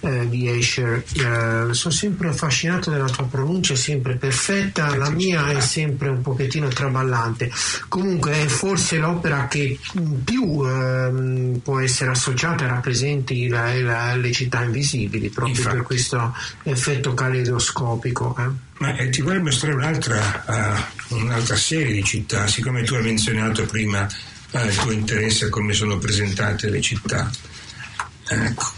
eh, 0.00 0.28
di 0.28 0.48
Escher, 0.48 1.04
eh, 1.14 1.74
sono 1.74 1.94
sempre 1.94 2.28
affascinato 2.28 2.90
dalla 2.90 3.08
tua 3.08 3.24
pronuncia, 3.24 3.74
sempre 3.74 4.16
perfetta, 4.16 4.96
la 4.96 5.10
mia 5.10 5.50
è 5.50 5.60
sempre 5.60 6.08
un 6.08 6.22
pochettino 6.22 6.68
traballante. 6.68 7.50
Comunque 7.88 8.32
è 8.32 8.46
forse 8.46 8.98
l'opera 8.98 9.48
che 9.48 9.78
più 10.24 10.64
eh, 10.64 11.60
può 11.62 11.80
essere 11.80 12.10
associata 12.10 12.64
e 12.64 12.68
rappresenti 12.68 13.48
la, 13.48 13.74
la, 13.80 14.14
le 14.14 14.30
città 14.32 14.62
invisibili, 14.62 15.30
proprio 15.30 15.56
Infatti. 15.56 15.76
per 15.76 15.84
questo 15.84 16.34
effetto 16.62 17.12
caleidoscopico. 17.12 18.64
Ma 18.78 18.94
eh, 18.96 19.08
ti 19.08 19.22
vorrei 19.22 19.40
mostrare 19.40 19.74
un'altra, 19.74 20.84
uh, 21.08 21.14
un'altra, 21.14 21.56
serie 21.56 21.92
di 21.92 22.04
città, 22.04 22.46
siccome 22.46 22.82
tu 22.82 22.94
hai 22.94 23.02
menzionato 23.02 23.64
prima 23.64 24.06
uh, 24.50 24.58
il 24.66 24.76
tuo 24.76 24.90
interesse 24.90 25.46
a 25.46 25.48
come 25.48 25.72
sono 25.72 25.98
presentate 25.98 26.68
le 26.68 26.80
città. 26.80 27.30
Ecco. 28.28 28.72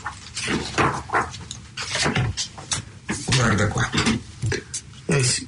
Guarda 3.26 3.68
qua. 3.68 3.90
Eh 5.06 5.22
sì. 5.22 5.46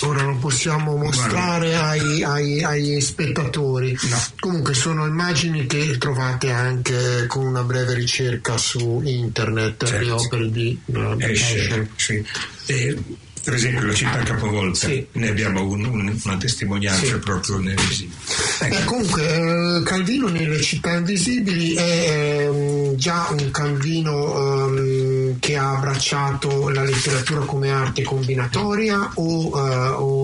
Ora 0.00 0.24
possiamo 0.38 0.96
mostrare 0.96 1.76
ai, 1.76 2.22
ai, 2.22 2.62
agli 2.62 3.00
spettatori. 3.00 3.96
No. 4.08 4.22
Comunque 4.40 4.74
sono 4.74 5.06
immagini 5.06 5.66
che 5.66 5.98
trovate 5.98 6.50
anche 6.50 7.26
con 7.26 7.46
una 7.46 7.62
breve 7.62 7.94
ricerca 7.94 8.56
su 8.56 9.02
internet, 9.04 9.84
certo. 9.84 10.04
le 10.04 10.10
opere 10.10 10.50
di 10.50 10.80
uh, 10.86 11.16
Escher. 11.18 11.88
Sì. 11.96 12.24
E, 12.66 12.96
per 13.44 13.54
esempio 13.54 13.86
la 13.86 13.94
città 13.94 14.18
capovolta, 14.18 14.88
sì. 14.88 15.06
ne 15.12 15.28
abbiamo 15.28 15.64
un, 15.64 15.84
un, 15.84 16.20
una 16.22 16.36
testimonianza 16.36 17.06
sì. 17.06 17.18
proprio 17.18 17.58
nel 17.58 17.80
visibile. 17.80 18.16
Ecco. 18.60 18.84
Comunque 18.84 19.78
eh, 19.78 19.82
Calvino 19.84 20.28
nelle 20.28 20.60
città 20.60 20.94
invisibili 20.94 21.74
è 21.74 21.80
eh, 21.82 22.92
già 22.96 23.28
un 23.30 23.50
Calvino 23.50 24.74
eh, 24.74 25.36
che 25.38 25.56
ha 25.56 25.76
abbracciato 25.76 26.68
la 26.68 26.82
letteratura 26.82 27.40
come 27.40 27.70
arte 27.70 28.02
combinatoria 28.02 29.12
o, 29.14 29.58
eh, 29.58 29.88
o 29.88 30.16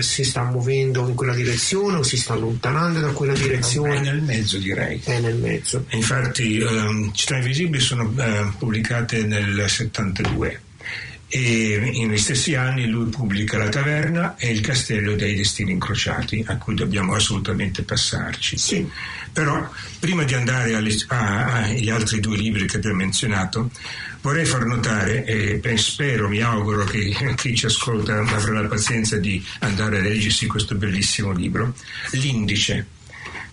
si 0.00 0.24
sta 0.24 0.44
muovendo 0.44 1.06
in 1.06 1.14
quella 1.14 1.34
direzione 1.34 1.98
o 1.98 2.02
si 2.02 2.16
sta 2.16 2.34
allontanando 2.34 3.00
da 3.00 3.08
quella 3.08 3.34
direzione? 3.34 3.96
È 3.96 4.00
nel 4.00 4.22
mezzo 4.22 4.58
direi. 4.58 5.00
È 5.02 5.18
nel 5.18 5.36
mezzo. 5.36 5.84
Infatti 5.90 6.58
ehm, 6.58 7.12
Città 7.12 7.36
Invisibili 7.36 7.80
sono 7.80 8.12
pubblicate 8.58 9.24
nel 9.24 9.64
72 9.68 10.60
e 11.32 11.92
negli 11.94 12.18
stessi 12.18 12.56
anni 12.56 12.88
lui 12.88 13.08
pubblica 13.08 13.56
La 13.56 13.68
Taverna 13.68 14.34
e 14.36 14.50
Il 14.50 14.60
Castello 14.60 15.14
dei 15.14 15.36
Destini 15.36 15.70
Incrociati, 15.70 16.42
a 16.44 16.56
cui 16.56 16.74
dobbiamo 16.74 17.14
assolutamente 17.14 17.84
passarci. 17.84 18.58
Sì. 18.58 18.84
Però 19.32 19.70
prima 20.00 20.24
di 20.24 20.34
andare 20.34 20.74
agli 20.74 21.88
altri 21.88 22.18
due 22.18 22.36
libri 22.36 22.66
che 22.66 22.78
abbiamo 22.78 22.96
menzionato, 22.96 23.70
vorrei 24.22 24.44
far 24.44 24.64
notare, 24.64 25.24
e 25.24 25.76
spero, 25.76 26.28
mi 26.28 26.40
auguro 26.40 26.82
che 26.82 27.14
chi 27.36 27.54
ci 27.54 27.66
ascolta 27.66 28.18
avrà 28.18 28.60
la 28.60 28.66
pazienza 28.66 29.16
di 29.16 29.40
andare 29.60 29.98
a 29.98 30.02
leggersi 30.02 30.48
questo 30.48 30.74
bellissimo 30.74 31.30
libro, 31.30 31.74
L'indice. 32.10 32.84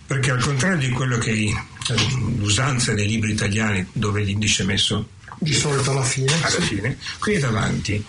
Perché 0.04 0.32
al 0.32 0.42
contrario 0.42 0.78
di 0.78 0.88
quello 0.88 1.18
che 1.18 1.30
è 1.30 1.94
l'usanza 2.38 2.92
dei 2.94 3.06
libri 3.06 3.32
italiani 3.32 3.86
dove 3.92 4.22
l'indice 4.22 4.64
è 4.64 4.66
messo 4.66 5.10
di 5.38 5.52
solito 5.52 5.90
alla 5.90 6.02
fine. 6.02 6.32
Alla 6.32 6.60
fine, 6.60 6.98
qui 7.18 7.34
è 7.34 7.38
davanti. 7.38 8.04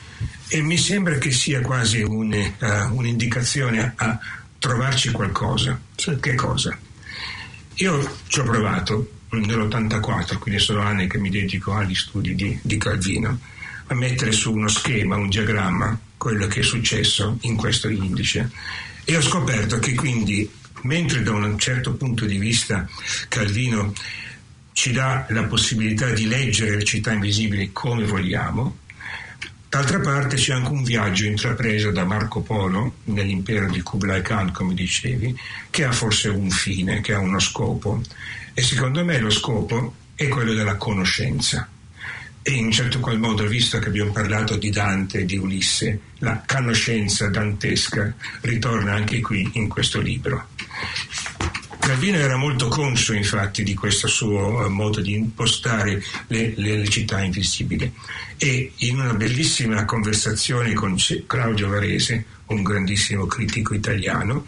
E 0.47 0.61
mi 0.61 0.77
sembra 0.77 1.17
che 1.17 1.31
sia 1.31 1.61
quasi 1.61 2.01
un, 2.01 2.33
uh, 2.33 2.95
un'indicazione 2.95 3.93
a 3.95 4.19
trovarci 4.57 5.11
qualcosa. 5.11 5.79
Sì. 5.95 6.17
Che 6.19 6.35
cosa? 6.35 6.77
Io 7.75 8.17
ci 8.27 8.39
ho 8.39 8.43
provato 8.43 9.11
nell'84, 9.29 10.37
quindi 10.39 10.59
sono 10.59 10.81
anni 10.81 11.07
che 11.07 11.17
mi 11.17 11.29
dedico 11.29 11.73
agli 11.73 11.95
studi 11.95 12.35
di, 12.35 12.57
di 12.61 12.77
Calvino, 12.77 13.39
a 13.87 13.93
mettere 13.93 14.31
su 14.31 14.51
uno 14.51 14.67
schema, 14.67 15.15
un 15.15 15.29
diagramma, 15.29 15.97
quello 16.17 16.47
che 16.47 16.59
è 16.59 16.63
successo 16.63 17.37
in 17.41 17.55
questo 17.55 17.87
indice. 17.87 18.51
E 19.05 19.15
ho 19.15 19.21
scoperto 19.21 19.79
che 19.79 19.93
quindi, 19.93 20.49
mentre 20.81 21.23
da 21.23 21.31
un 21.31 21.57
certo 21.57 21.93
punto 21.93 22.25
di 22.25 22.37
vista 22.37 22.87
Calvino 23.27 23.93
ci 24.79 24.93
dà 24.93 25.25
la 25.31 25.43
possibilità 25.43 26.09
di 26.11 26.25
leggere 26.25 26.77
le 26.77 26.85
città 26.85 27.11
invisibili 27.11 27.71
come 27.73 28.05
vogliamo. 28.05 28.77
D'altra 29.67 29.99
parte 29.99 30.37
c'è 30.37 30.53
anche 30.53 30.71
un 30.71 30.83
viaggio 30.83 31.25
intrapreso 31.25 31.91
da 31.91 32.05
Marco 32.05 32.39
Polo 32.39 32.99
nell'impero 33.05 33.69
di 33.69 33.81
Kublai 33.81 34.21
Khan, 34.21 34.53
come 34.53 34.73
dicevi, 34.73 35.37
che 35.69 35.83
ha 35.83 35.91
forse 35.91 36.29
un 36.29 36.49
fine, 36.49 37.01
che 37.01 37.13
ha 37.13 37.19
uno 37.19 37.39
scopo. 37.39 38.01
E 38.53 38.61
secondo 38.61 39.03
me 39.03 39.19
lo 39.19 39.29
scopo 39.29 39.95
è 40.15 40.29
quello 40.29 40.53
della 40.53 40.77
conoscenza. 40.77 41.67
E 42.41 42.51
in 42.53 42.71
certo 42.71 43.01
qual 43.01 43.19
modo, 43.19 43.45
visto 43.47 43.79
che 43.79 43.89
abbiamo 43.89 44.13
parlato 44.13 44.55
di 44.55 44.69
Dante 44.69 45.19
e 45.19 45.25
di 45.25 45.37
Ulisse, 45.37 45.99
la 46.19 46.41
conoscenza 46.47 47.27
dantesca 47.27 48.13
ritorna 48.39 48.93
anche 48.93 49.19
qui 49.19 49.45
in 49.55 49.67
questo 49.67 49.99
libro. 49.99 50.47
Calvino 51.89 52.17
era 52.17 52.37
molto 52.37 52.67
conscio 52.67 53.13
infatti 53.13 53.63
di 53.63 53.73
questo 53.73 54.07
suo 54.07 54.63
eh, 54.63 54.69
modo 54.69 55.01
di 55.01 55.15
impostare 55.15 55.99
le, 56.27 56.53
le, 56.55 56.77
le 56.77 56.87
città 56.87 57.19
invisibili 57.23 57.91
e 58.37 58.73
in 58.75 58.99
una 58.99 59.15
bellissima 59.15 59.85
conversazione 59.85 60.73
con 60.73 60.95
Claudio 61.25 61.67
Varese, 61.67 62.25
un 62.49 62.61
grandissimo 62.61 63.25
critico 63.25 63.73
italiano, 63.73 64.45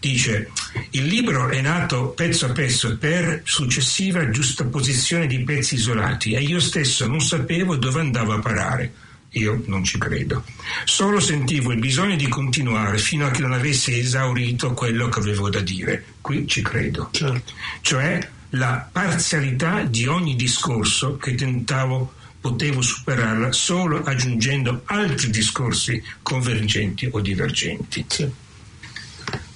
dice 0.00 0.50
il 0.90 1.04
libro 1.04 1.48
è 1.50 1.60
nato 1.60 2.08
pezzo 2.08 2.46
a 2.46 2.50
pezzo 2.50 2.98
per 2.98 3.42
successiva 3.44 4.28
giustaposizione 4.28 5.28
di 5.28 5.44
pezzi 5.44 5.76
isolati 5.76 6.32
e 6.32 6.40
io 6.42 6.58
stesso 6.58 7.06
non 7.06 7.20
sapevo 7.20 7.76
dove 7.76 8.00
andavo 8.00 8.32
a 8.32 8.40
parare. 8.40 8.92
Io 9.32 9.62
non 9.66 9.84
ci 9.84 9.98
credo. 9.98 10.44
Solo 10.84 11.20
sentivo 11.20 11.72
il 11.72 11.78
bisogno 11.78 12.16
di 12.16 12.26
continuare 12.28 12.98
fino 12.98 13.26
a 13.26 13.30
che 13.30 13.42
non 13.42 13.52
avessi 13.52 13.96
esaurito 13.98 14.72
quello 14.72 15.08
che 15.08 15.20
avevo 15.20 15.48
da 15.48 15.60
dire. 15.60 16.04
Qui 16.20 16.46
ci 16.48 16.62
credo. 16.62 17.10
Certo. 17.12 17.52
Cioè 17.80 18.28
la 18.50 18.88
parzialità 18.90 19.82
di 19.84 20.06
ogni 20.06 20.34
discorso 20.34 21.16
che 21.16 21.34
tentavo 21.34 22.14
potevo 22.40 22.80
superarla 22.80 23.52
solo 23.52 24.02
aggiungendo 24.02 24.82
altri 24.86 25.30
discorsi 25.30 26.02
convergenti 26.22 27.08
o 27.10 27.20
divergenti. 27.20 28.04
Sì. 28.08 28.28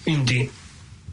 Quindi 0.02 0.48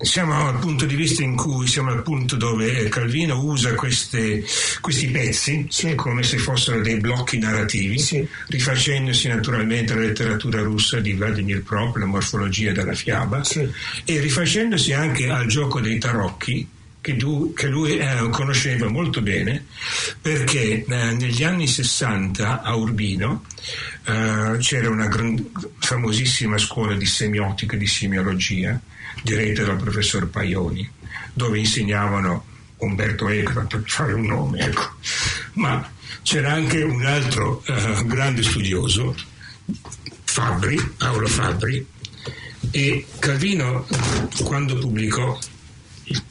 siamo 0.02 0.48
al 0.48 0.60
punto 0.60 0.86
di 0.86 0.96
vista 0.96 1.24
in 1.24 1.36
cui 1.36 1.68
siamo 1.68 1.92
al 1.92 2.02
punto 2.02 2.36
dove 2.36 2.90
Calvino 2.90 3.44
usa 3.44 3.74
queste, 3.76 4.44
questi 4.80 5.08
pezzi 5.08 5.68
sì. 5.70 5.96
come 5.96 6.24
se 6.24 6.38
fossero 6.38 6.82
dei 6.82 7.00
blocchi 7.00 7.38
narrativi, 7.38 8.00
sì. 8.00 8.28
rifacendosi 8.48 9.28
naturalmente 9.28 9.94
alla 9.94 10.04
letteratura 10.04 10.62
russa 10.62 11.00
di 11.00 11.14
Vladimir 11.14 11.62
Prop, 11.64 11.96
la 11.98 12.06
morfologia 12.06 12.72
della 12.72 12.94
fiaba, 12.94 13.44
sì. 13.44 13.68
e 14.06 14.20
rifacendosi 14.20 14.94
anche 14.94 15.30
al 15.30 15.48
gioco 15.48 15.80
dei 15.80 16.00
tarocchi 16.00 16.68
che, 17.02 17.16
du, 17.16 17.54
che 17.54 17.68
lui 17.68 17.98
eh, 17.98 18.30
conosceva 18.30 18.88
molto 18.88 19.22
bene 19.22 19.66
perché 20.22 20.86
eh, 20.86 20.86
negli 20.86 21.44
anni 21.44 21.68
60 21.68 22.62
a 22.62 22.76
Urbino 22.76 23.44
eh, 24.06 24.58
c'era 24.60 24.90
una 24.90 25.08
gran, 25.08 25.52
famosissima 25.80 26.60
scuola 26.60 26.96
di 26.96 27.08
semiotica 27.08 27.76
e 27.76 27.80
di 27.80 27.88
semiologia 27.88 28.80
diretta 29.22 29.64
dal 29.64 29.78
professor 29.78 30.28
Paioni 30.28 30.90
dove 31.34 31.60
insegnavano 31.60 32.46
Umberto 32.78 33.30
Eco, 33.30 33.66
per 33.68 33.84
fare 33.86 34.14
un 34.14 34.26
nome, 34.26 34.60
ecco. 34.60 34.96
ma 35.54 35.88
c'era 36.24 36.54
anche 36.54 36.82
un 36.82 37.06
altro 37.06 37.64
eh, 37.66 38.04
grande 38.06 38.44
studioso, 38.44 39.16
Fabri, 40.24 40.94
Paolo 40.98 41.28
Fabri, 41.28 41.86
e 42.72 43.06
Calvino 43.20 43.86
quando 44.44 44.78
pubblicò 44.78 45.38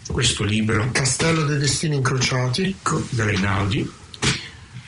questo 0.09 0.44
libro 0.44 0.90
Castello 0.92 1.44
dei 1.44 1.59
destini 1.59 1.96
incrociati 1.96 2.62
ecco, 2.62 3.03
da 3.11 3.24
Reinaudi 3.24 3.90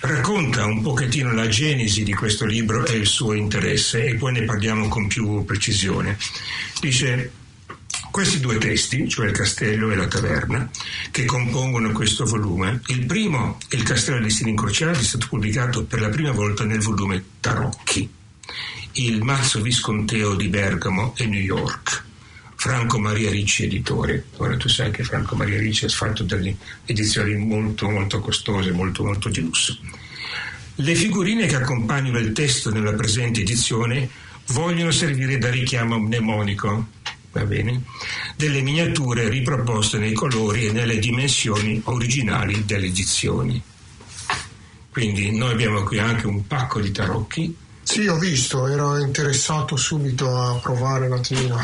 racconta 0.01 0.65
un 0.65 0.83
pochettino 0.83 1.33
la 1.33 1.49
genesi 1.49 2.03
di 2.05 2.13
questo 2.13 2.45
libro 2.45 2.87
e 2.87 2.95
il 2.97 3.07
suo 3.07 3.35
interesse 3.35 4.05
e 4.05 4.15
poi 4.17 4.33
ne 4.33 4.43
parliamo 4.45 4.89
con 4.89 5.07
più 5.07 5.45
precisione. 5.45 6.19
Dice 6.81 7.31
questi 8.13 8.41
due 8.41 8.59
testi, 8.59 9.09
cioè 9.09 9.27
il 9.27 9.33
castello 9.33 9.91
e 9.91 9.97
la 9.97 10.07
taverna, 10.07 10.71
che 11.11 11.25
compongono 11.25 11.91
questo 11.93 12.27
volume, 12.27 12.83
il 12.89 13.07
primo, 13.07 13.59
Il 13.71 13.83
castello 13.83 14.19
dei 14.19 14.29
destini 14.29 14.51
incrociati, 14.51 15.01
è 15.01 15.03
stato 15.03 15.27
pubblicato 15.29 15.85
per 15.85 16.01
la 16.03 16.11
prima 16.11 16.31
volta 16.31 16.65
nel 16.65 16.81
volume 16.81 17.25
Tarocchi, 17.41 18.09
il 18.93 19.23
mazzo 19.23 19.63
visconteo 19.63 20.35
di 20.35 20.49
Bergamo 20.49 21.15
e 21.17 21.27
New 21.27 21.41
York. 21.41 22.05
Franco 22.55 22.99
Maria 23.01 23.31
Ricci 23.31 23.65
editore. 23.65 24.27
Ora 24.37 24.57
tu 24.57 24.69
sai 24.69 24.91
che 24.93 25.03
Franco 25.03 25.35
Maria 25.35 25.59
Ricci 25.59 25.87
ha 25.87 25.89
fatto 25.89 26.23
delle 26.23 26.55
edizioni 26.85 27.35
molto 27.35 27.89
molto 27.89 28.21
costose, 28.21 28.71
molto 28.71 29.03
molto 29.03 29.31
di 29.31 29.41
lusso. 29.41 29.77
Le 30.77 30.95
figurine 30.95 31.47
che 31.47 31.57
accompagnano 31.57 32.19
il 32.19 32.33
testo 32.33 32.71
nella 32.71 32.93
presente 32.93 33.41
edizione 33.41 34.09
vogliono 34.49 34.91
servire 34.91 35.39
da 35.39 35.51
richiamo 35.51 35.99
mnemonico, 35.99 36.89
delle 38.37 38.61
miniature 38.61 39.29
riproposte 39.29 39.99
nei 39.99 40.13
colori 40.13 40.67
e 40.67 40.73
nelle 40.73 40.99
dimensioni 40.99 41.81
originali 41.85 42.65
delle 42.65 42.87
edizioni. 42.87 43.61
Quindi 44.91 45.37
noi 45.37 45.53
abbiamo 45.53 45.83
qui 45.83 45.99
anche 45.99 46.27
un 46.27 46.47
pacco 46.47 46.81
di 46.81 46.93
tarocchi 46.93 47.57
sì, 47.85 48.07
ho 48.07 48.17
visto, 48.17 48.69
ero 48.69 48.97
interessato 48.97 49.77
subito 49.77 50.35
a 50.35 50.55
provare 50.55 51.07
un 51.07 51.15
attimino 51.15 51.61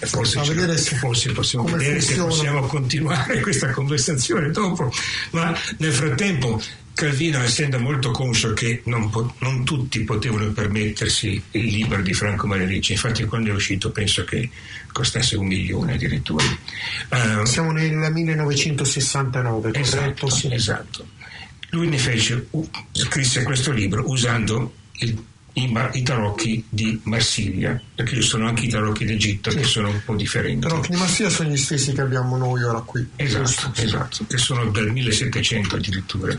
forse 0.00 0.40
a 0.40 0.42
vedere 0.42 0.76
se, 0.76 0.96
forse 0.96 1.32
possiamo 1.32 1.64
vedere 1.66 2.00
funziona. 2.00 2.30
se 2.30 2.36
possiamo 2.36 2.66
continuare 2.66 3.40
questa 3.40 3.70
conversazione 3.70 4.50
dopo, 4.50 4.92
ma 5.30 5.56
nel 5.78 5.92
frattempo 5.92 6.60
Calvino, 6.96 7.42
essendo 7.42 7.78
molto 7.78 8.10
conscio 8.10 8.54
che 8.54 8.80
non, 8.86 9.10
po- 9.10 9.34
non, 9.40 9.64
tutti 9.64 10.02
potevano 10.02 10.50
permettersi 10.52 11.42
il 11.50 11.64
libro 11.66 12.00
di 12.00 12.14
Franco 12.14 12.46
Maria 12.46 12.66
Ricci, 12.66 12.92
infatti 12.92 13.22
quando 13.26 13.50
è 13.50 13.52
uscito 13.52 13.90
penso 13.90 14.24
che 14.24 14.48
costasse 14.92 15.36
un 15.36 15.44
milione 15.46 15.92
addirittura. 15.92 16.42
Uh, 17.10 17.44
Siamo 17.44 17.72
nel 17.72 17.92
1969, 17.92 19.72
esatto, 19.74 19.96
corretto? 19.98 20.30
Sì. 20.30 20.54
Esatto. 20.54 21.06
Lui 21.70 21.88
ne 21.88 21.98
fece, 21.98 22.46
uh, 22.48 22.66
scrisse 22.92 23.42
questo 23.42 23.72
libro 23.72 24.08
usando 24.08 24.72
il 25.00 25.22
i, 25.58 25.72
i 25.92 26.02
tarocchi 26.02 26.64
di 26.68 27.00
Marsiglia, 27.04 27.80
perché 27.94 28.16
ci 28.16 28.22
sono 28.22 28.46
anche 28.46 28.66
i 28.66 28.68
tarocchi 28.68 29.04
d'Egitto 29.06 29.50
sì. 29.50 29.56
che 29.56 29.64
sono 29.64 29.88
un 29.88 30.02
po' 30.04 30.14
differenti. 30.14 30.66
I 30.66 30.68
tarocchi 30.68 30.90
di 30.90 30.96
Marsiglia 30.96 31.30
sono 31.30 31.48
gli 31.48 31.56
stessi 31.56 31.92
che 31.92 32.00
abbiamo 32.02 32.36
noi 32.36 32.62
ora 32.62 32.80
qui. 32.80 33.06
Esatto, 33.16 33.72
esatto, 33.80 34.26
che 34.28 34.36
sono 34.36 34.66
del 34.70 34.90
1700 34.90 35.76
addirittura. 35.76 36.36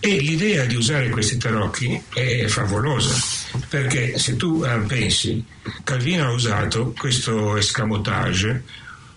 E 0.00 0.18
l'idea 0.20 0.64
di 0.64 0.74
usare 0.74 1.10
questi 1.10 1.36
tarocchi 1.36 2.00
è 2.12 2.46
favolosa, 2.48 3.14
perché 3.68 4.18
se 4.18 4.36
tu 4.36 4.64
eh, 4.64 4.78
pensi, 4.80 5.44
Calvino 5.84 6.26
ha 6.26 6.32
usato 6.32 6.92
questo 6.98 7.56
escamotage, 7.56 8.64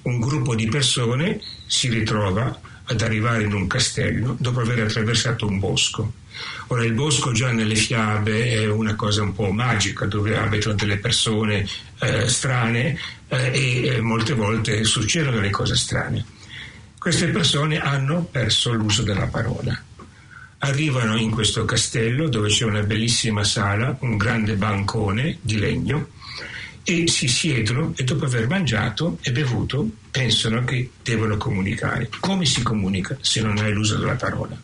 un 0.04 0.19
gruppo 0.19 0.54
di 0.54 0.67
persone 0.67 1.41
si 1.65 1.89
ritrova 1.89 2.60
ad 2.86 3.02
arrivare 3.02 3.43
in 3.43 3.54
un 3.54 3.65
castello 3.65 4.36
dopo 4.38 4.60
aver 4.60 4.82
attraversato 4.82 5.48
un 5.48 5.58
bosco 5.58 6.22
Ora 6.67 6.84
il 6.84 6.93
bosco 6.93 7.32
già 7.32 7.52
nelle 7.52 7.76
fiabe 7.76 8.52
è 8.52 8.67
una 8.67 8.96
cosa 8.96 9.22
un 9.22 9.34
po' 9.34 9.52
magica 9.52 10.06
dove 10.06 10.38
abitano 10.38 10.76
delle 10.76 10.98
persone 10.98 11.67
eh, 12.00 12.28
strane 12.28 12.98
eh, 13.28 13.52
e 13.54 13.86
eh, 13.88 14.02
molte 14.02 14.34
volte 14.34 14.84
succedono 14.84 15.38
delle 15.38 15.50
cose 15.50 15.76
strane. 15.76 16.26
Queste 16.98 17.28
persone 17.28 17.80
hanno 17.80 18.24
perso 18.24 18.72
l'uso 18.72 19.04
della 19.04 19.28
parola. 19.28 19.78
Arrivano 20.60 21.17
in 21.17 21.32
questo 21.32 21.65
castello 21.65 22.30
dove 22.30 22.48
c'è 22.48 22.63
una 22.63 22.84
bellissima 22.84 23.43
sala, 23.43 23.98
un 24.00 24.15
grande 24.15 24.56
bancone 24.56 25.39
di 25.41 25.58
legno 25.60 26.08
e 26.84 27.08
si 27.08 27.28
siedono 27.28 27.93
e 27.96 28.04
dopo 28.04 28.26
aver 28.26 28.48
mangiato 28.48 29.17
e 29.22 29.32
bevuto 29.32 29.88
pensano 30.12 30.63
che 30.63 30.91
devono 31.02 31.38
comunicare. 31.38 32.10
Come 32.19 32.46
si 32.46 32.62
comunica 32.62 33.17
se 33.19 33.41
non 33.41 33.58
hai 33.58 33.72
l'uso 33.72 33.98
della 33.98 34.15
parola? 34.15 34.58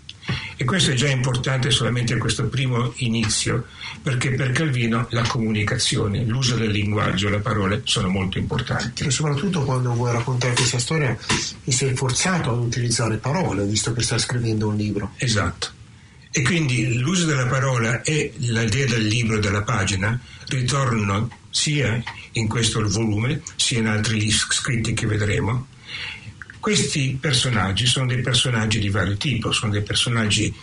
E 0.62 0.65
questo 0.65 0.91
è 0.91 0.93
già 0.93 1.08
importante 1.08 1.72
solamente 1.72 2.12
in 2.12 2.19
questo 2.19 2.50
primo 2.50 2.91
inizio, 2.98 3.67
perché 4.04 4.32
per 4.32 4.52
Calvino 4.52 5.08
la 5.12 5.22
comunicazione, 5.22 6.26
l'uso 6.26 6.58
del 6.58 6.69
linguaggio, 6.69 7.30
le 7.30 7.39
parole 7.39 7.84
sono 7.86 8.10
molto 8.10 8.39
importanti. 8.39 9.06
E 9.06 9.10
soprattutto 9.10 9.63
quando 9.63 9.93
vuoi 9.93 10.12
raccontare 10.12 10.54
questa 10.54 10.78
storia 10.78 11.17
ti 11.63 11.72
sei 11.72 11.95
forzato 11.95 12.52
ad 12.52 12.60
utilizzare 12.60 13.15
parole, 13.15 13.63
visto 13.63 13.93
che 13.93 14.02
stai 14.02 14.19
scrivendo 14.19 14.67
un 14.67 14.76
libro. 14.76 15.13
Esatto. 15.15 15.69
E 16.30 16.41
quindi 16.41 16.93
l'uso 16.98 17.26
della 17.26 17.48
parola 17.48 18.02
e 18.02 18.34
l'idea 18.36 18.86
del 18.86 19.08
libro 19.08 19.38
e 19.38 19.39
della 19.39 19.63
pagina 19.63 20.19
ritornano 20.48 21.38
sia 21.50 22.04
in 22.34 22.50
questo 22.50 22.86
volume, 22.86 23.43
sia 23.56 23.80
in 23.80 23.88
altri 23.88 24.30
scritti 24.30 24.93
che 24.93 25.08
vedremo, 25.08 25.67
questi 26.60 27.17
personaggi 27.19 27.86
sono 27.86 28.06
dei 28.06 28.22
personaggi 28.22 28.80
di 28.80 28.89
vario 28.89 29.17
tipo, 29.17 29.52
sono 29.52 29.72
dei 29.72 29.82
personaggi 29.82 30.54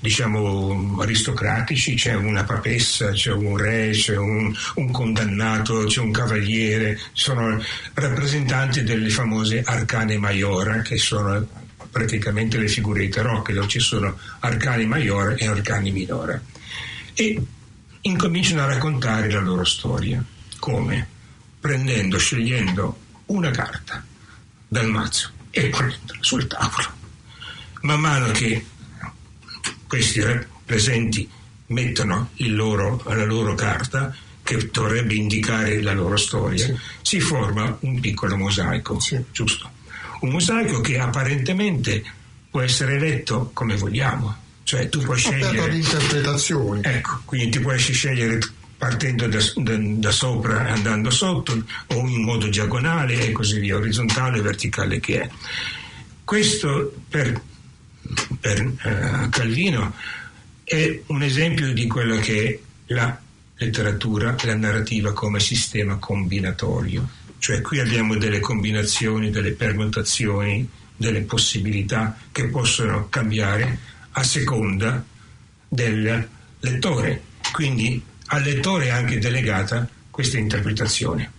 diciamo 0.00 1.00
aristocratici, 1.00 1.94
c'è 1.94 2.14
una 2.14 2.44
papessa, 2.44 3.10
c'è 3.10 3.32
un 3.32 3.56
re, 3.56 3.90
c'è 3.90 4.16
un, 4.16 4.54
un 4.74 4.90
condannato, 4.90 5.84
c'è 5.84 6.00
un 6.00 6.10
cavaliere, 6.10 7.00
sono 7.12 7.62
rappresentanti 7.94 8.82
delle 8.82 9.10
famose 9.10 9.62
arcane 9.64 10.18
maiora 10.18 10.82
che 10.82 10.98
sono 10.98 11.46
praticamente 11.90 12.58
le 12.58 12.68
figure 12.68 13.00
di 13.00 13.08
tarocche 13.08 13.52
dove 13.52 13.68
ci 13.68 13.80
sono 13.80 14.18
arcani 14.40 14.86
maiore 14.86 15.36
e 15.36 15.46
arcani 15.46 15.92
minore 15.92 16.42
e 17.14 17.40
incominciano 18.00 18.62
a 18.62 18.66
raccontare 18.66 19.30
la 19.30 19.40
loro 19.40 19.64
storia. 19.64 20.22
Come? 20.58 21.12
prendendo, 21.64 22.18
scegliendo 22.18 22.98
una 23.26 23.50
carta 23.50 24.04
dal 24.68 24.86
mazzo 24.90 25.30
e 25.54 25.68
prenderla 25.68 26.16
sul 26.20 26.46
tavolo. 26.46 26.92
Man 27.82 28.00
mano 28.00 28.30
che 28.32 28.64
questi 29.86 30.20
presenti 30.64 31.28
mettono 31.66 32.30
loro, 32.38 33.00
la 33.06 33.24
loro 33.24 33.54
carta, 33.54 34.14
che 34.42 34.68
dovrebbe 34.70 35.14
indicare 35.14 35.80
la 35.80 35.92
loro 35.92 36.16
storia, 36.16 36.66
sì. 36.66 36.76
si 37.02 37.20
forma 37.20 37.76
un 37.80 38.00
piccolo 38.00 38.36
mosaico, 38.36 38.98
sì. 39.00 39.22
giusto? 39.32 39.70
Un 40.20 40.30
mosaico 40.30 40.80
che 40.80 40.98
apparentemente 40.98 42.02
può 42.50 42.60
essere 42.60 42.98
letto 42.98 43.50
come 43.52 43.76
vogliamo, 43.76 44.36
cioè 44.64 44.88
tu 44.88 45.00
puoi 45.00 45.18
scegliere... 45.18 45.76
interpretazioni. 45.76 46.80
Ecco, 46.82 47.20
quindi 47.24 47.50
ti 47.50 47.60
puoi 47.60 47.78
scegliere 47.78 48.38
partendo 48.84 49.26
da, 49.28 49.38
da, 49.56 49.76
da, 49.78 50.10
sopra 50.10 50.68
e 50.68 50.72
andando 50.72 51.08
sotto, 51.08 51.64
o 51.86 52.06
in 52.06 52.22
modo 52.22 52.48
diagonale 52.48 53.18
e 53.18 53.32
così 53.32 53.58
via, 53.58 53.76
orizzontale 53.76 54.38
e 54.38 54.42
verticale 54.42 55.00
che 55.00 55.22
è. 55.22 55.30
Questo 56.22 56.92
per, 57.08 57.40
per 58.38 58.62
uh, 58.62 59.28
Calvino 59.30 59.94
è 60.64 61.00
un 61.06 61.22
esempio 61.22 61.72
di 61.72 61.86
quello 61.86 62.16
che 62.18 62.44
è 62.44 62.92
la 62.92 63.18
letteratura, 63.56 64.36
la 64.42 64.54
narrativa 64.54 65.14
come 65.14 65.40
sistema 65.40 65.96
combinatorio. 65.96 67.08
Cioè 67.38 67.62
qui 67.62 67.80
abbiamo 67.80 68.16
delle 68.16 68.40
combinazioni, 68.40 69.30
delle 69.30 69.52
permutazioni, 69.52 70.68
delle 70.94 71.22
possibilità 71.22 72.18
che 72.30 72.48
possono 72.48 73.08
cambiare 73.08 73.78
a 74.12 74.22
seconda 74.22 75.02
del 75.68 76.28
lettore. 76.60 77.22
Quindi 77.50 78.12
al 78.34 78.42
lettore 78.42 78.86
è 78.86 78.90
anche 78.90 79.18
delegata 79.18 79.86
questa 80.10 80.38
interpretazione. 80.38 81.30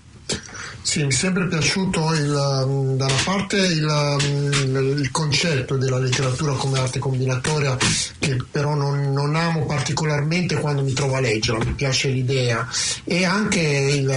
Sì, 0.85 1.01
mi 1.01 1.07
è 1.07 1.11
sempre 1.11 1.47
piaciuto 1.47 2.13
il, 2.13 2.63
mm, 2.67 2.95
da 2.95 3.05
una 3.05 3.21
parte 3.23 3.57
il, 3.57 4.17
mm, 4.21 4.99
il, 4.99 5.09
concetto 5.09 5.77
della 5.77 5.97
letteratura 5.97 6.53
come 6.53 6.77
arte 6.77 6.99
combinatoria 6.99 7.75
che 8.19 8.37
però 8.51 8.75
non, 8.75 9.11
non, 9.11 9.35
amo 9.35 9.65
particolarmente 9.65 10.59
quando 10.59 10.83
mi 10.83 10.93
trovo 10.93 11.15
a 11.15 11.21
leggerla, 11.21 11.65
mi 11.65 11.73
piace 11.73 12.09
l'idea 12.09 12.67
e 13.03 13.25
anche 13.25 13.59
il, 13.59 14.09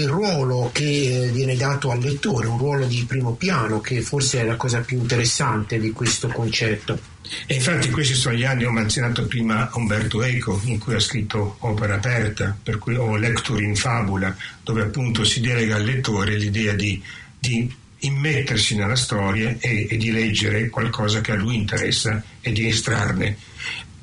il, 0.00 0.08
ruolo 0.08 0.70
che 0.72 1.30
viene 1.32 1.54
dato 1.54 1.90
al 1.92 2.00
lettore, 2.00 2.48
un 2.48 2.58
ruolo 2.58 2.86
di 2.86 3.04
primo 3.06 3.34
piano 3.34 3.80
che 3.80 4.02
forse 4.02 4.40
è 4.40 4.44
la 4.44 4.56
cosa 4.56 4.80
più 4.80 4.98
interessante 4.98 5.78
di 5.78 5.92
questo 5.92 6.26
concetto. 6.26 6.98
E 7.46 7.54
infatti 7.54 7.90
questi 7.90 8.14
sono 8.14 8.34
gli 8.34 8.44
anni, 8.44 8.64
ho 8.64 8.70
menzionato 8.70 9.26
prima 9.26 9.70
Umberto 9.74 10.22
Eco, 10.22 10.60
in 10.64 10.78
cui 10.78 10.94
ha 10.94 11.00
scritto 11.00 11.56
opera 11.60 11.94
aperta, 11.94 12.56
per 12.60 12.78
cui 12.78 12.96
ho 12.96 13.16
lecture 13.16 13.62
in 13.62 13.76
fabula, 13.76 14.36
dove 14.62 14.82
appunto 14.82 15.24
si 15.24 15.40
delega 15.40 15.76
al 15.76 15.84
lettore 15.84 16.36
l'idea 16.36 16.74
di, 16.74 17.00
di 17.38 17.72
immettersi 18.00 18.76
nella 18.76 18.96
storia 18.96 19.56
e, 19.60 19.86
e, 19.88 19.96
di 19.96 20.10
leggere 20.10 20.68
qualcosa 20.68 21.20
che 21.20 21.32
a 21.32 21.36
lui 21.36 21.54
interessa 21.54 22.22
e 22.40 22.52
di 22.52 22.66
estrarne. 22.66 23.36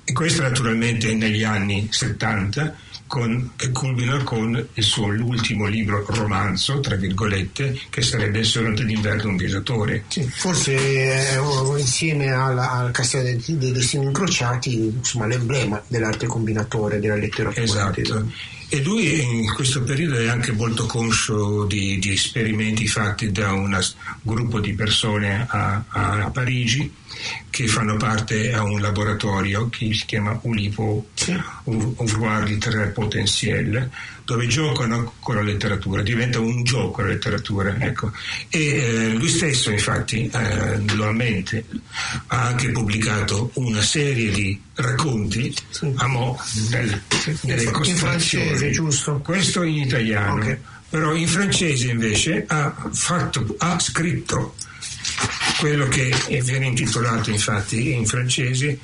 E 0.04 0.14
questo 0.14 0.42
naturalmente 0.42 1.14
negli 1.14 1.44
anni 1.44 1.88
70 1.92 2.86
con, 3.08 3.52
che 3.56 3.72
culmina 3.72 4.22
con 4.24 4.68
il 4.74 4.84
suo 4.84 5.06
ultimo 5.06 5.66
libro 5.66 6.06
romanzo, 6.10 6.80
tra 6.80 6.96
virgolette, 6.96 7.80
che 7.90 8.02
sarebbe 8.02 8.40
Il 8.40 8.46
sonno 8.46 8.74
d'inverno 8.74 9.30
un 9.30 9.38
viaggiatore. 9.38 10.04
Sì, 10.08 10.24
forse 10.24 10.74
eh, 11.34 11.40
insieme 11.78 12.32
alla, 12.32 12.72
al 12.72 12.92
Castello 12.92 13.24
dei, 13.24 13.58
dei 13.58 13.72
Destini 13.72 14.06
Incrociati, 14.06 14.76
insomma, 14.76 15.26
l'emblema 15.26 15.82
dell'arte 15.88 16.28
combinatoria 16.28 17.00
della 17.00 17.16
letteratura. 17.16 17.64
Esatto. 17.64 18.56
E 18.70 18.82
lui 18.82 19.22
in 19.22 19.54
questo 19.54 19.82
periodo 19.84 20.18
è 20.18 20.28
anche 20.28 20.52
molto 20.52 20.86
conscio 20.88 21.64
di, 21.64 22.00
di 22.00 22.12
esperimenti 22.12 22.86
fatti 22.86 23.32
da 23.32 23.54
un 23.54 23.80
gruppo 24.22 24.60
di 24.60 24.74
persone 24.74 25.46
a, 25.48 25.84
a, 25.88 26.26
a 26.26 26.30
Parigi 26.32 26.94
che 27.50 27.68
fanno 27.68 27.96
parte 27.96 28.52
a 28.54 28.64
un 28.64 28.82
laboratorio 28.82 29.70
che 29.70 29.94
si 29.94 30.06
chiama 30.06 30.38
Ulipo. 30.44 31.08
Ouvroir 31.64 32.44
Littéraire 32.44 32.92
Potentiel, 32.92 33.90
dove 34.26 34.48
giocano 34.48 35.14
con 35.20 35.36
la 35.36 35.42
letteratura, 35.42 36.02
diventa 36.02 36.40
un 36.40 36.64
gioco 36.64 37.02
la 37.02 37.10
letteratura. 37.10 37.76
Ecco. 37.80 38.12
E 38.50 38.60
eh, 38.60 39.10
lui 39.14 39.30
stesso 39.30 39.72
infatti 39.72 40.30
eh, 40.30 40.80
lo 40.96 41.08
ammette, 41.08 41.64
ha 42.28 42.48
anche 42.48 42.72
pubblicato 42.72 43.52
una 43.56 43.82
serie 43.82 44.32
di 44.32 44.60
racconti 44.76 45.56
sì. 45.70 45.92
a 45.96 46.08
mo' 46.08 46.40
del, 46.70 47.02
delle 47.42 47.64
in, 47.64 47.72
in 47.84 47.96
francese, 47.96 48.70
giusto? 48.72 49.20
Questo 49.20 49.64
in 49.64 49.78
italiano. 49.78 50.42
Okay. 50.42 50.58
Però 50.90 51.14
in 51.14 51.28
francese 51.28 51.90
invece 51.90 52.46
ha, 52.48 52.74
fatto, 52.92 53.56
ha 53.60 53.78
scritto 53.80 54.56
quello 55.60 55.88
che 55.88 56.14
viene 56.44 56.68
intitolato 56.68 57.30
infatti 57.30 57.92
in 57.92 58.06
francese 58.06 58.78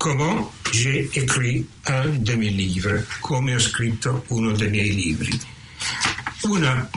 Comment 0.00 0.50
j'ai 0.72 1.10
écrit 1.12 1.68
un 1.86 2.24
de 2.24 2.34
mes 2.34 2.48
livres, 2.48 3.04
come 3.20 3.54
ho 3.54 3.58
scritto 3.58 4.24
uno 4.28 4.52
dei 4.52 4.70
miei 4.70 4.94
libri. 4.94 5.38
Una, 6.44 6.88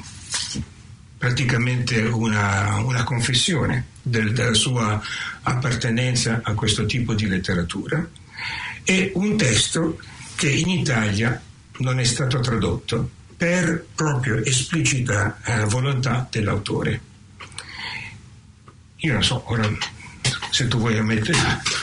praticamente 1.17 1.99
una, 1.99 2.77
una 2.77 3.03
confessione 3.03 3.87
del, 4.01 4.31
della 4.31 4.53
sua 4.53 5.01
appartenenza 5.41 6.39
a 6.45 6.53
questo 6.53 6.85
tipo 6.85 7.13
di 7.13 7.27
letteratura 7.27 8.07
e 8.85 9.11
un 9.15 9.35
testo 9.35 9.99
che 10.35 10.49
in 10.49 10.69
Italia 10.69 11.41
non 11.79 11.99
è 11.99 12.05
stato 12.05 12.39
tradotto 12.39 13.09
per 13.35 13.85
proprio 13.93 14.37
esplicita 14.45 15.41
eh, 15.43 15.65
volontà 15.65 16.25
dell'autore. 16.31 17.01
Io 18.95 19.11
non 19.11 19.23
so, 19.23 19.43
ora 19.47 19.69
se 20.53 20.67
tu 20.67 20.77
vuoi 20.77 20.95
ammettere, 20.95 21.35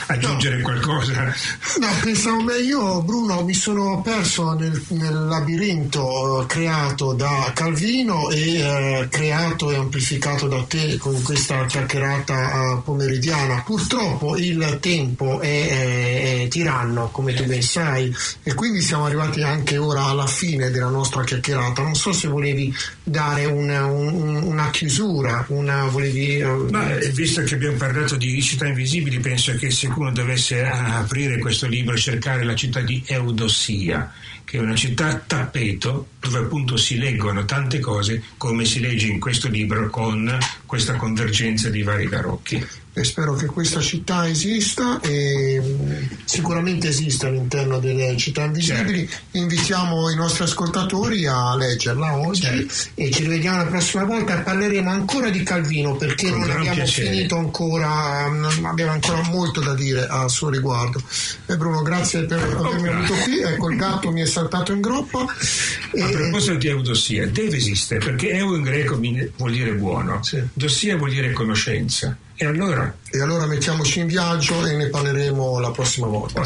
aggiungere 0.07 0.55
no. 0.55 0.63
qualcosa. 0.63 1.35
No, 1.79 1.87
pensavo 2.01 2.43
beh, 2.43 2.61
io 2.61 3.01
Bruno 3.01 3.43
mi 3.43 3.53
sono 3.53 4.01
perso 4.01 4.53
nel, 4.53 4.81
nel 4.91 5.25
labirinto 5.25 6.41
eh, 6.41 6.45
creato 6.45 7.11
da 7.11 7.51
Calvino 7.53 8.29
e 8.29 8.59
eh, 8.59 9.07
creato 9.09 9.71
e 9.71 9.75
amplificato 9.75 10.47
da 10.47 10.63
te 10.63 10.95
con 10.97 11.21
questa 11.21 11.65
chiacchierata 11.65 12.53
eh, 12.53 12.81
pomeridiana. 12.81 13.61
Purtroppo 13.65 14.37
il 14.37 14.77
tempo 14.79 15.41
è, 15.41 15.67
è, 15.67 16.43
è, 16.43 16.47
tiranno, 16.47 17.09
come 17.11 17.33
tu 17.33 17.43
ben 17.43 17.61
sai, 17.61 18.15
e 18.41 18.53
quindi 18.53 18.79
siamo 18.79 19.03
arrivati 19.05 19.43
anche 19.43 19.77
ora 19.77 20.05
alla 20.05 20.27
fine 20.27 20.71
della 20.71 20.87
nostra 20.87 21.25
chiacchierata. 21.25 21.81
Non 21.81 21.95
so 21.95 22.13
se 22.13 22.29
volevi 22.29 22.73
dare 23.03 23.43
una, 23.43 23.85
un, 23.85 24.41
una 24.43 24.69
chiusura, 24.69 25.43
una 25.49 25.87
volevi... 25.87 26.37
Eh, 26.37 26.65
Ma 26.69 26.85
visto 27.13 27.43
che 27.43 27.55
abbiamo 27.55 27.75
parlato 27.75 28.15
di 28.15 28.27
città 28.61 28.67
invisibili, 28.67 29.19
penso 29.19 29.55
che 29.55 29.71
se 29.71 29.87
uno 29.87 30.11
dovesse 30.11 30.63
aprire 30.63 31.39
questo 31.39 31.67
libro 31.67 31.95
e 31.95 31.97
cercare 31.97 32.43
la 32.43 32.53
città 32.53 32.81
di 32.81 33.01
Eudossia, 33.07 34.13
che 34.45 34.57
è 34.57 34.61
una 34.61 34.75
città 34.75 35.15
tappeto 35.15 36.09
dove 36.19 36.39
appunto 36.39 36.77
si 36.77 36.97
leggono 36.97 37.45
tante 37.45 37.79
cose 37.79 38.21
come 38.37 38.65
si 38.65 38.79
legge 38.79 39.07
in 39.07 39.19
questo 39.19 39.47
libro 39.47 39.89
con 39.89 40.37
questa 40.65 40.95
convergenza 40.95 41.69
di 41.69 41.81
vari 41.81 42.07
barocchi 42.07 42.63
e 42.93 43.05
spero 43.05 43.35
che 43.35 43.45
questa 43.45 43.79
città 43.79 44.27
esista 44.27 44.99
e 44.99 45.61
mm, 45.63 45.91
sicuramente 46.25 46.89
esiste 46.89 47.27
all'interno 47.27 47.79
delle 47.79 48.17
città 48.17 48.43
invisibili. 48.43 49.07
Certo. 49.07 49.37
Invitiamo 49.37 50.09
i 50.09 50.15
nostri 50.15 50.43
ascoltatori 50.43 51.25
a 51.25 51.55
leggerla 51.55 52.17
oggi 52.17 52.41
certo. 52.41 52.73
e 52.95 53.09
ci 53.11 53.23
rivediamo 53.23 53.57
la 53.57 53.65
prossima 53.65 54.03
volta. 54.03 54.41
Parleremo 54.41 54.89
ancora 54.89 55.29
di 55.29 55.41
Calvino 55.41 55.95
perché 55.95 56.31
Con 56.31 56.39
non 56.41 56.49
abbiamo 56.51 56.75
piacere. 56.75 57.09
finito 57.11 57.37
ancora, 57.37 58.27
mm, 58.29 58.65
abbiamo 58.65 58.91
ancora 58.91 59.21
molto 59.29 59.61
da 59.61 59.73
dire 59.73 60.05
a 60.07 60.27
suo 60.27 60.49
riguardo. 60.49 61.01
E 61.45 61.55
Bruno, 61.55 61.81
grazie 61.83 62.25
per 62.25 62.39
avermi 62.39 62.89
oh, 62.89 62.91
avuto 62.91 63.13
qui. 63.23 63.39
Ecco, 63.39 63.69
il 63.69 63.77
gatto 63.77 64.11
mi 64.11 64.21
è 64.21 64.25
saltato 64.25 64.73
in 64.73 64.81
groppa. 64.81 65.21
A 65.21 66.09
proposito 66.09 66.55
di 66.55 66.67
eudossia, 66.67 67.27
deve 67.27 67.55
esistere 67.55 68.03
perché 68.03 68.27
eu 68.29 68.53
in 68.55 68.63
greco 68.63 68.99
vuol 69.37 69.51
dire 69.51 69.73
buono, 69.73 70.21
sì. 70.23 70.41
dossia 70.53 70.97
vuol 70.97 71.11
dire 71.11 71.31
conoscenza. 71.31 72.17
E 72.41 72.45
allora? 72.47 72.91
E 73.11 73.21
allora 73.21 73.45
mettiamoci 73.45 73.99
in 73.99 74.07
viaggio 74.07 74.65
e 74.65 74.75
ne 74.75 74.87
parleremo 74.87 75.59
la 75.59 75.69
prossima 75.69 76.07
volta. 76.07 76.41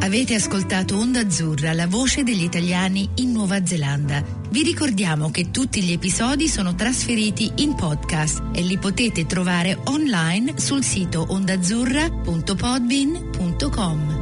Avete 0.00 0.34
ascoltato 0.34 0.98
Onda 0.98 1.20
Azzurra, 1.20 1.72
la 1.72 1.86
voce 1.86 2.24
degli 2.24 2.42
italiani 2.42 3.08
in 3.14 3.32
Nuova 3.32 3.64
Zelanda. 3.64 4.22
Vi 4.50 4.62
ricordiamo 4.62 5.30
che 5.30 5.50
tutti 5.50 5.82
gli 5.82 5.92
episodi 5.92 6.46
sono 6.46 6.74
trasferiti 6.74 7.50
in 7.62 7.74
podcast 7.74 8.42
e 8.52 8.60
li 8.60 8.76
potete 8.76 9.24
trovare 9.24 9.78
online 9.84 10.58
sul 10.58 10.84
sito 10.84 11.24
ondazzurra.podbean.com. 11.26 14.21